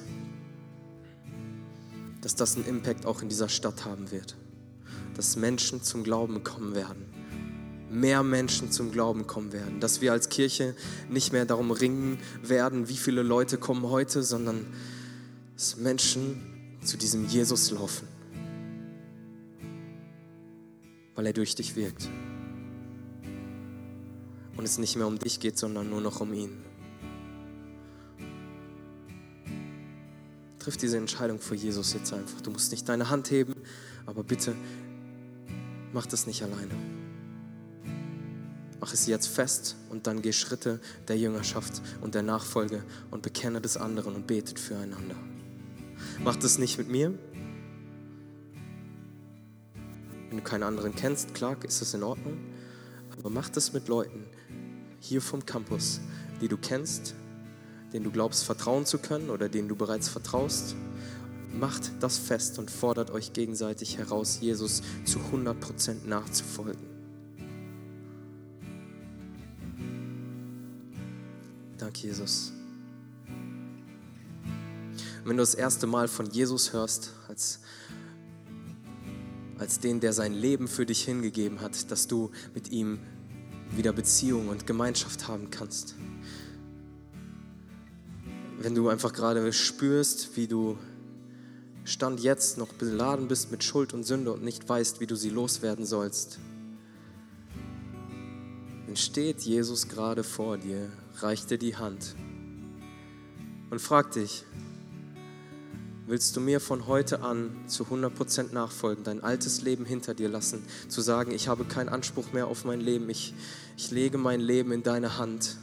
dass 2.22 2.34
das 2.34 2.56
einen 2.56 2.66
Impact 2.66 3.06
auch 3.06 3.22
in 3.22 3.28
dieser 3.28 3.50
Stadt 3.50 3.84
haben 3.84 4.10
wird. 4.10 4.38
Dass 5.18 5.36
Menschen 5.36 5.84
zum 5.84 6.06
Glauben 6.06 6.42
kommen 6.42 6.74
werden. 6.74 7.04
Mehr 7.90 8.24
Menschen 8.24 8.72
zum 8.72 8.94
Glauben 8.94 9.28
kommen 9.28 9.52
werden. 9.52 9.82
Dass 9.82 10.00
wir 10.00 10.14
als 10.14 10.30
Kirche 10.30 10.78
nicht 11.10 11.34
mehr 11.34 11.44
darum 11.44 11.72
ringen 11.72 12.20
werden, 12.42 12.88
wie 12.88 12.96
viele 12.96 13.22
Leute 13.22 13.58
kommen 13.58 13.84
heute, 13.90 14.24
sondern 14.24 14.66
dass 15.58 15.76
Menschen 15.76 16.80
zu 16.86 16.96
diesem 16.96 17.28
Jesus 17.28 17.70
laufen. 17.72 18.08
Weil 21.16 21.26
er 21.26 21.34
durch 21.34 21.54
dich 21.56 21.76
wirkt. 21.76 22.08
Und 24.56 24.64
es 24.64 24.78
nicht 24.78 24.96
mehr 24.96 25.08
um 25.08 25.20
dich 25.20 25.42
geht, 25.42 25.58
sondern 25.58 25.90
nur 25.90 26.00
noch 26.00 26.22
um 26.22 26.34
ihn. 26.34 26.71
Triff 30.62 30.78
diese 30.78 30.98
Entscheidung 30.98 31.40
für 31.40 31.56
Jesus 31.56 31.94
jetzt 31.94 32.14
einfach. 32.14 32.40
Du 32.42 32.52
musst 32.52 32.70
nicht 32.72 32.88
deine 32.88 33.10
Hand 33.10 33.32
heben, 33.32 33.56
aber 34.06 34.24
bitte 34.24 34.56
mach 35.92 36.06
das 36.06 36.28
nicht 36.28 36.44
alleine. 36.44 36.76
Mach 38.80 38.94
es 38.94 39.08
jetzt 39.08 39.26
fest 39.26 39.76
und 39.90 40.06
dann 40.06 40.22
geh 40.22 40.32
Schritte 40.32 40.80
der 41.08 41.18
Jüngerschaft 41.18 41.82
und 42.02 42.14
der 42.14 42.22
Nachfolge 42.22 42.84
und 43.10 43.24
bekenne 43.24 43.60
des 43.60 43.76
anderen 43.76 44.14
und 44.14 44.28
betet 44.28 44.60
füreinander. 44.60 45.16
Mach 46.24 46.36
das 46.36 46.60
nicht 46.60 46.78
mit 46.78 46.90
mir. 46.90 47.12
Wenn 50.30 50.38
du 50.38 50.44
keinen 50.44 50.64
anderen 50.64 50.94
kennst, 50.94 51.34
klar, 51.34 51.58
ist 51.64 51.82
das 51.82 51.96
in 51.96 52.04
Ordnung. 52.04 52.38
Aber 53.18 53.32
mach 53.32 53.50
das 53.50 53.74
mit 53.74 53.88
Leuten 53.88 54.26
hier 55.00 55.24
vom 55.24 55.44
Campus, 55.44 56.02
die 56.40 56.48
du 56.48 56.58
kennst, 56.58 57.16
den 57.94 58.04
du 58.04 58.12
glaubst 58.12 58.44
vertrauen 58.44 58.86
zu 58.86 58.98
können 58.98 59.30
oder 59.30 59.50
den 59.50 59.68
du 59.68 59.76
bereits 59.76 60.10
vertraust. 60.10 60.76
Macht 61.54 61.92
das 62.00 62.18
fest 62.18 62.60
und 62.60 62.72
fordert 62.72 63.12
euch 63.12 63.34
gegenseitig 63.34 63.98
heraus, 63.98 64.40
Jesus 64.40 64.82
zu 65.06 65.20
100% 65.20 66.08
nachzufolgen. 66.08 66.82
Danke, 71.78 72.08
Jesus. 72.08 72.54
Wenn 75.26 75.38
du 75.38 75.42
das 75.42 75.56
erste 75.56 75.88
Mal 75.88 76.08
von 76.08 76.30
Jesus 76.32 76.74
hörst, 76.74 77.12
als, 77.28 77.60
als 79.58 79.80
den, 79.80 80.00
der 80.00 80.14
sein 80.14 80.34
Leben 80.34 80.68
für 80.68 80.86
dich 80.86 81.04
hingegeben 81.04 81.60
hat, 81.60 81.92
dass 81.92 82.08
du 82.08 82.32
mit 82.54 82.72
ihm 82.72 83.00
wieder 83.72 83.94
Beziehung 83.94 84.48
und 84.48 84.66
Gemeinschaft 84.66 85.28
haben 85.28 85.52
kannst, 85.52 85.96
wenn 88.64 88.76
du 88.76 88.90
einfach 88.90 89.14
gerade 89.14 89.52
spürst, 89.54 90.36
wie 90.36 90.48
du 90.48 90.78
Stand 91.84 92.20
jetzt 92.20 92.58
noch 92.58 92.74
beladen 92.74 93.28
bist 93.28 93.52
mit 93.52 93.64
Schuld 93.64 93.94
und 93.94 94.04
Sünde 94.04 94.32
und 94.32 94.44
nicht 94.44 94.68
weißt, 94.70 95.00
wie 95.00 95.08
du 95.08 95.16
sie 95.16 95.30
loswerden 95.30 95.86
sollst, 95.86 96.38
dann 98.86 98.96
steht 98.96 99.42
Jesus 99.42 99.88
gerade 99.88 100.24
vor 100.24 100.58
dir, 100.58 100.92
reicht 101.18 101.50
dir 101.50 101.58
die 101.58 101.76
Hand 101.76 102.16
und 103.72 103.80
fragt 103.80 104.16
dich, 104.16 104.44
willst 106.06 106.36
du 106.36 106.42
mir 106.42 106.60
von 106.60 106.88
heute 106.88 107.22
an 107.22 107.52
zu 107.68 107.86
100% 107.86 108.54
nachfolgen, 108.54 109.04
dein 109.04 109.24
altes 109.24 109.62
Leben 109.62 109.86
hinter 109.86 110.14
dir 110.14 110.30
lassen, 110.30 110.64
zu 110.88 111.02
sagen, 111.02 111.32
ich 111.32 111.48
habe 111.48 111.64
keinen 111.64 111.90
Anspruch 111.90 112.34
mehr 112.34 112.48
auf 112.48 112.66
mein 112.66 112.82
Leben, 112.82 113.10
ich, 113.10 113.34
ich 113.78 113.92
lege 113.92 114.18
mein 114.18 114.42
Leben 114.42 114.72
in 114.72 114.84
deine 114.84 115.18
Hand 115.18 115.58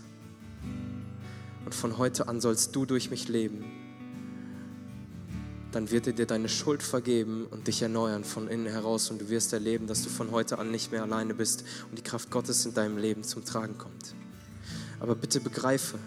und 1.68 1.74
von 1.74 1.98
heute 1.98 2.28
an 2.28 2.40
sollst 2.40 2.74
du 2.74 2.86
durch 2.86 3.10
mich 3.10 3.28
leben, 3.28 3.62
dann 5.70 5.90
wird 5.90 6.06
er 6.06 6.14
dir 6.14 6.24
deine 6.24 6.48
Schuld 6.48 6.82
vergeben 6.82 7.44
und 7.50 7.66
dich 7.66 7.82
erneuern 7.82 8.24
von 8.24 8.48
innen 8.48 8.68
heraus 8.68 9.10
und 9.10 9.20
du 9.20 9.28
wirst 9.28 9.52
erleben, 9.52 9.86
dass 9.86 10.02
du 10.02 10.08
von 10.08 10.30
heute 10.30 10.58
an 10.58 10.70
nicht 10.70 10.92
mehr 10.92 11.02
alleine 11.02 11.34
bist 11.34 11.64
und 11.90 11.98
die 11.98 12.02
Kraft 12.02 12.30
Gottes 12.30 12.64
in 12.64 12.72
deinem 12.72 12.96
Leben 12.96 13.22
zum 13.22 13.44
Tragen 13.44 13.76
kommt. 13.76 14.14
Aber 14.98 15.14
bitte 15.14 15.40
begreife, 15.40 15.98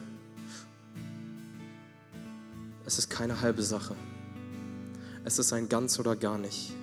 es 2.87 2.97
ist 2.97 3.11
keine 3.11 3.41
halbe 3.41 3.61
Sache. 3.61 3.95
Es 5.25 5.37
ist 5.37 5.53
ein 5.53 5.69
ganz 5.69 5.99
oder 5.99 6.15
gar 6.15 6.39
nicht. 6.39 6.73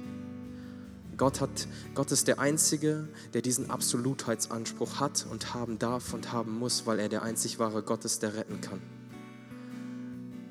Gott, 1.18 1.40
hat, 1.40 1.66
Gott 1.96 2.12
ist 2.12 2.28
der 2.28 2.38
Einzige, 2.38 3.08
der 3.34 3.42
diesen 3.42 3.70
Absolutheitsanspruch 3.70 5.00
hat 5.00 5.26
und 5.28 5.52
haben 5.52 5.78
darf 5.80 6.14
und 6.14 6.32
haben 6.32 6.56
muss, 6.56 6.86
weil 6.86 7.00
er 7.00 7.08
der 7.08 7.22
einzig 7.22 7.58
wahre 7.58 7.82
Gott 7.82 8.04
ist, 8.04 8.22
der 8.22 8.34
retten 8.34 8.60
kann. 8.60 8.80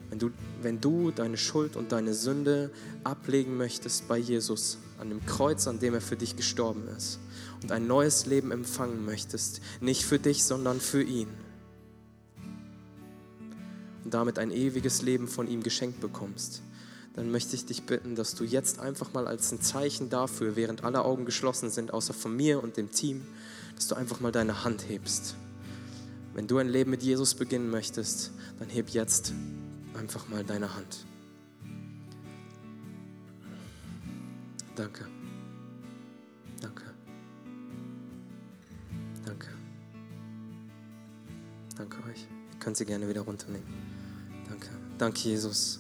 Wenn 0.10 0.20
du, 0.20 0.32
wenn 0.62 0.82
du 0.82 1.12
deine 1.12 1.38
Schuld 1.38 1.78
und 1.78 1.94
deine 1.94 2.14
Sünde 2.14 2.70
ablegen 3.06 3.56
möchtest 3.56 4.10
bei 4.10 4.18
Jesus, 4.18 4.78
an 5.00 5.10
dem 5.10 5.26
Kreuz, 5.26 5.68
an 5.68 5.80
dem 5.80 5.94
er 5.94 6.02
für 6.02 6.18
dich 6.18 6.36
gestorben 6.36 6.88
ist, 6.98 7.20
und 7.64 7.72
ein 7.72 7.88
neues 7.88 8.26
Leben 8.26 8.52
empfangen 8.52 9.06
möchtest, 9.06 9.62
nicht 9.80 10.04
für 10.04 10.20
dich, 10.20 10.44
sondern 10.44 10.82
für 10.82 11.02
ihn, 11.02 11.30
und 14.04 14.14
damit 14.14 14.38
ein 14.38 14.52
ewiges 14.52 15.02
Leben 15.02 15.28
von 15.28 15.48
ihm 15.48 15.64
geschenkt 15.64 16.02
bekommst, 16.02 16.62
dann 17.18 17.32
möchte 17.32 17.56
ich 17.56 17.66
dich 17.66 17.82
bitten, 17.82 18.14
dass 18.14 18.36
du 18.36 18.44
jetzt 18.44 18.80
einfach 18.80 19.12
mal 19.12 19.28
als 19.28 19.52
ein 19.52 19.60
Zeichen 19.60 20.12
dafür, 20.12 20.56
während 20.56 20.84
alle 20.84 21.04
Augen 21.04 21.26
geschlossen 21.26 21.72
sind, 21.72 21.92
außer 21.92 22.14
von 22.14 22.36
mir 22.36 22.62
und 22.62 22.78
dem 22.78 22.92
Team, 22.92 23.26
dass 23.76 23.88
du 23.88 23.96
einfach 23.96 24.20
mal 24.20 24.32
deine 24.32 24.64
Hand 24.64 24.88
hebst. 24.88 25.36
Wenn 26.36 26.46
du 26.48 26.60
ein 26.60 26.70
Leben 26.70 26.92
mit 26.92 27.02
Jesus 27.02 27.34
beginnen 27.34 27.72
möchtest, 27.72 28.32
dann 28.60 28.70
heb 28.70 28.90
jetzt 28.90 29.34
einfach 29.96 30.28
mal 30.30 30.44
deine 30.44 30.76
Hand. 30.76 31.08
Danke. 34.76 35.08
Danke. 36.62 36.84
Danke. 39.26 39.48
Danke 41.76 41.98
euch. 42.12 42.28
Ihr 42.54 42.60
könnt 42.60 42.78
sie 42.78 42.86
gerne 42.86 43.10
wieder 43.10 43.22
runternehmen. 43.22 43.68
Danke. 44.48 44.70
Danke, 45.00 45.20
Jesus. 45.22 45.80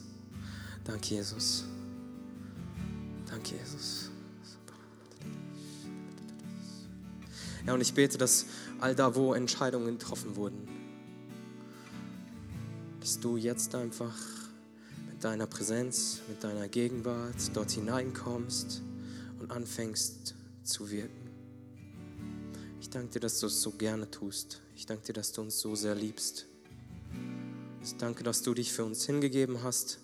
Danke, 0.88 1.16
Jesus. 1.16 1.66
Danke, 3.30 3.56
Jesus. 3.56 4.10
Ja, 7.66 7.74
und 7.74 7.82
ich 7.82 7.94
bete, 7.94 8.18
dass 8.18 8.46
all 8.80 8.96
da, 8.96 9.14
wo 9.14 9.34
Entscheidungen 9.34 10.00
getroffen 10.00 10.38
wurden, 10.38 10.66
dass 13.02 13.20
du 13.20 13.36
jetzt 13.36 13.76
einfach 13.76 14.16
mit 15.10 15.22
deiner 15.26 15.46
Präsenz, 15.46 16.22
mit 16.30 16.42
deiner 16.42 16.70
Gegenwart 16.70 17.36
dort 17.54 17.72
hineinkommst 17.72 18.82
und 19.40 19.52
anfängst 19.52 20.36
zu 20.64 20.90
wirken. 20.90 21.30
Ich 22.80 22.90
danke 22.90 23.10
dir, 23.10 23.20
dass 23.20 23.42
du 23.42 23.48
es 23.48 23.62
so 23.62 23.72
gerne 23.72 24.10
tust. 24.10 24.62
Ich 24.78 24.86
danke 24.86 25.08
dir, 25.08 25.14
dass 25.14 25.34
du 25.34 25.42
uns 25.42 25.60
so 25.60 25.76
sehr 25.76 25.96
liebst. 25.96 26.46
Ich 27.84 27.98
danke, 27.98 28.24
dass 28.24 28.42
du 28.42 28.54
dich 28.54 28.72
für 28.72 28.86
uns 28.86 29.06
hingegeben 29.06 29.64
hast. 29.64 30.00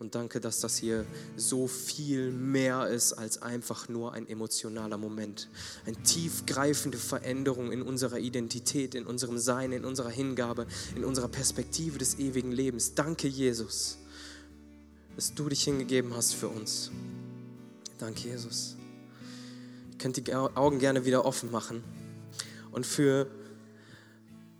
Und 0.00 0.14
danke, 0.14 0.40
dass 0.40 0.60
das 0.60 0.78
hier 0.78 1.04
so 1.36 1.66
viel 1.66 2.32
mehr 2.32 2.88
ist 2.88 3.12
als 3.12 3.42
einfach 3.42 3.90
nur 3.90 4.14
ein 4.14 4.26
emotionaler 4.26 4.96
Moment. 4.96 5.50
Eine 5.84 6.02
tiefgreifende 6.02 6.96
Veränderung 6.96 7.70
in 7.70 7.82
unserer 7.82 8.18
Identität, 8.18 8.94
in 8.94 9.04
unserem 9.04 9.36
Sein, 9.36 9.72
in 9.72 9.84
unserer 9.84 10.08
Hingabe, 10.08 10.66
in 10.96 11.04
unserer 11.04 11.28
Perspektive 11.28 11.98
des 11.98 12.18
ewigen 12.18 12.50
Lebens. 12.50 12.94
Danke, 12.94 13.28
Jesus, 13.28 13.98
dass 15.16 15.34
du 15.34 15.50
dich 15.50 15.64
hingegeben 15.64 16.16
hast 16.16 16.32
für 16.34 16.48
uns. 16.48 16.90
Danke, 17.98 18.26
Jesus. 18.26 18.76
Ihr 19.92 19.98
könnt 19.98 20.16
die 20.16 20.34
Augen 20.34 20.78
gerne 20.78 21.04
wieder 21.04 21.26
offen 21.26 21.50
machen. 21.50 21.84
Und 22.72 22.86
für, 22.86 23.26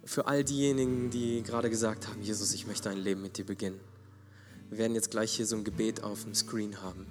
für 0.04 0.26
all 0.26 0.44
diejenigen, 0.44 1.08
die 1.08 1.42
gerade 1.42 1.70
gesagt 1.70 2.08
haben, 2.08 2.20
Jesus, 2.20 2.52
ich 2.52 2.66
möchte 2.66 2.90
ein 2.90 2.98
Leben 2.98 3.22
mit 3.22 3.38
dir 3.38 3.46
beginnen. 3.46 3.80
Wir 4.70 4.78
werden 4.78 4.94
jetzt 4.94 5.10
gleich 5.10 5.32
hier 5.32 5.46
so 5.46 5.56
ein 5.56 5.64
Gebet 5.64 6.04
auf 6.04 6.22
dem 6.22 6.34
Screen 6.34 6.80
haben. 6.80 7.06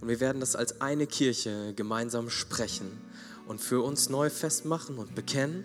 Und 0.00 0.08
wir 0.08 0.20
werden 0.20 0.40
das 0.40 0.54
als 0.54 0.80
eine 0.82 1.06
Kirche 1.06 1.72
gemeinsam 1.74 2.28
sprechen 2.28 2.86
und 3.46 3.60
für 3.60 3.82
uns 3.82 4.10
neu 4.10 4.28
festmachen 4.28 4.98
und 4.98 5.14
bekennen. 5.14 5.64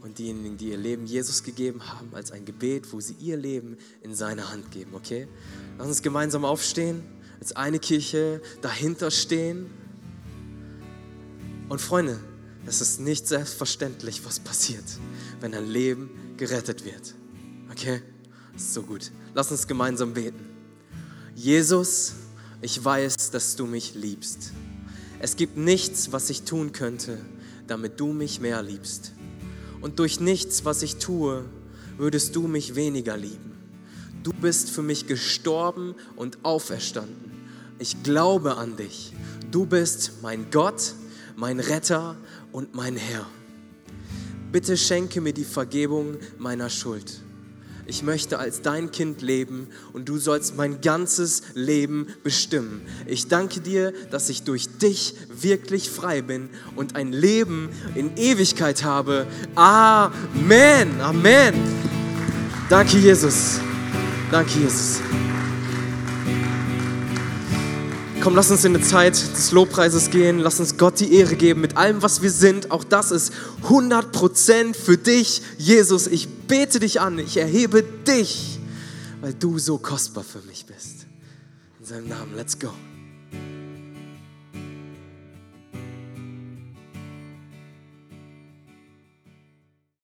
Und 0.00 0.18
diejenigen, 0.18 0.56
die 0.56 0.70
ihr 0.70 0.78
Leben 0.78 1.06
Jesus 1.06 1.42
gegeben 1.42 1.88
haben, 1.88 2.14
als 2.14 2.30
ein 2.30 2.44
Gebet, 2.44 2.92
wo 2.92 3.00
sie 3.00 3.14
ihr 3.20 3.36
Leben 3.36 3.76
in 4.02 4.14
seine 4.14 4.50
Hand 4.50 4.70
geben, 4.70 4.94
okay? 4.94 5.28
Lass 5.78 5.88
uns 5.88 6.02
gemeinsam 6.02 6.44
aufstehen, 6.44 7.02
als 7.40 7.54
eine 7.56 7.78
Kirche 7.78 8.42
dahinter 8.60 9.10
stehen. 9.10 9.66
Und 11.68 11.80
Freunde, 11.80 12.18
es 12.66 12.80
ist 12.80 13.00
nicht 13.00 13.26
selbstverständlich, 13.28 14.24
was 14.24 14.40
passiert, 14.40 14.84
wenn 15.40 15.54
ein 15.54 15.68
Leben 15.68 16.10
gerettet 16.36 16.84
wird. 16.84 17.14
Okay? 17.70 18.02
So 18.56 18.82
gut. 18.82 19.10
Lass 19.34 19.50
uns 19.50 19.66
gemeinsam 19.66 20.14
beten. 20.14 20.44
Jesus, 21.34 22.14
ich 22.62 22.82
weiß, 22.82 23.30
dass 23.30 23.56
du 23.56 23.66
mich 23.66 23.94
liebst. 23.94 24.52
Es 25.18 25.36
gibt 25.36 25.56
nichts, 25.56 26.12
was 26.12 26.30
ich 26.30 26.42
tun 26.42 26.72
könnte, 26.72 27.18
damit 27.66 27.98
du 27.98 28.12
mich 28.12 28.40
mehr 28.40 28.62
liebst. 28.62 29.12
Und 29.80 29.98
durch 29.98 30.20
nichts, 30.20 30.64
was 30.64 30.82
ich 30.82 30.96
tue, 30.96 31.44
würdest 31.98 32.36
du 32.36 32.46
mich 32.46 32.74
weniger 32.74 33.16
lieben. 33.16 33.52
Du 34.22 34.32
bist 34.32 34.70
für 34.70 34.82
mich 34.82 35.06
gestorben 35.06 35.94
und 36.16 36.44
auferstanden. 36.44 37.32
Ich 37.78 38.02
glaube 38.02 38.56
an 38.56 38.76
dich. 38.76 39.12
Du 39.50 39.66
bist 39.66 40.12
mein 40.22 40.50
Gott, 40.50 40.94
mein 41.36 41.60
Retter 41.60 42.16
und 42.52 42.74
mein 42.74 42.96
Herr. 42.96 43.26
Bitte 44.52 44.76
schenke 44.76 45.20
mir 45.20 45.32
die 45.32 45.44
Vergebung 45.44 46.16
meiner 46.38 46.70
Schuld. 46.70 47.20
Ich 47.86 48.02
möchte 48.02 48.38
als 48.38 48.62
dein 48.62 48.90
Kind 48.90 49.20
leben 49.20 49.68
und 49.92 50.08
du 50.08 50.16
sollst 50.16 50.56
mein 50.56 50.80
ganzes 50.80 51.42
Leben 51.54 52.06
bestimmen. 52.22 52.82
Ich 53.06 53.28
danke 53.28 53.60
dir, 53.60 53.92
dass 54.10 54.28
ich 54.28 54.42
durch 54.42 54.68
dich 54.78 55.14
wirklich 55.28 55.90
frei 55.90 56.22
bin 56.22 56.48
und 56.76 56.96
ein 56.96 57.12
Leben 57.12 57.68
in 57.94 58.16
Ewigkeit 58.16 58.84
habe. 58.84 59.26
Amen. 59.54 61.00
Amen. 61.00 61.54
Danke, 62.70 62.96
Jesus. 62.96 63.60
Danke, 64.30 64.58
Jesus. 64.58 65.00
Komm, 68.24 68.36
lass 68.36 68.50
uns 68.50 68.64
in 68.64 68.74
eine 68.74 68.82
Zeit 68.82 69.12
des 69.12 69.52
Lobpreises 69.52 70.08
gehen. 70.08 70.38
Lass 70.38 70.58
uns 70.58 70.78
Gott 70.78 70.98
die 70.98 71.12
Ehre 71.12 71.36
geben 71.36 71.60
mit 71.60 71.76
allem, 71.76 72.00
was 72.00 72.22
wir 72.22 72.30
sind. 72.30 72.70
Auch 72.70 72.82
das 72.82 73.10
ist 73.10 73.34
100% 73.64 74.74
für 74.74 74.96
dich, 74.96 75.42
Jesus. 75.58 76.06
Ich 76.06 76.26
bete 76.26 76.80
dich 76.80 77.02
an. 77.02 77.18
Ich 77.18 77.36
erhebe 77.36 77.82
dich, 77.82 78.60
weil 79.20 79.34
du 79.34 79.58
so 79.58 79.76
kostbar 79.76 80.24
für 80.24 80.40
mich 80.48 80.64
bist. 80.64 81.04
In 81.80 81.84
seinem 81.84 82.08
Namen, 82.08 82.34
let's 82.34 82.58
go. 82.58 82.70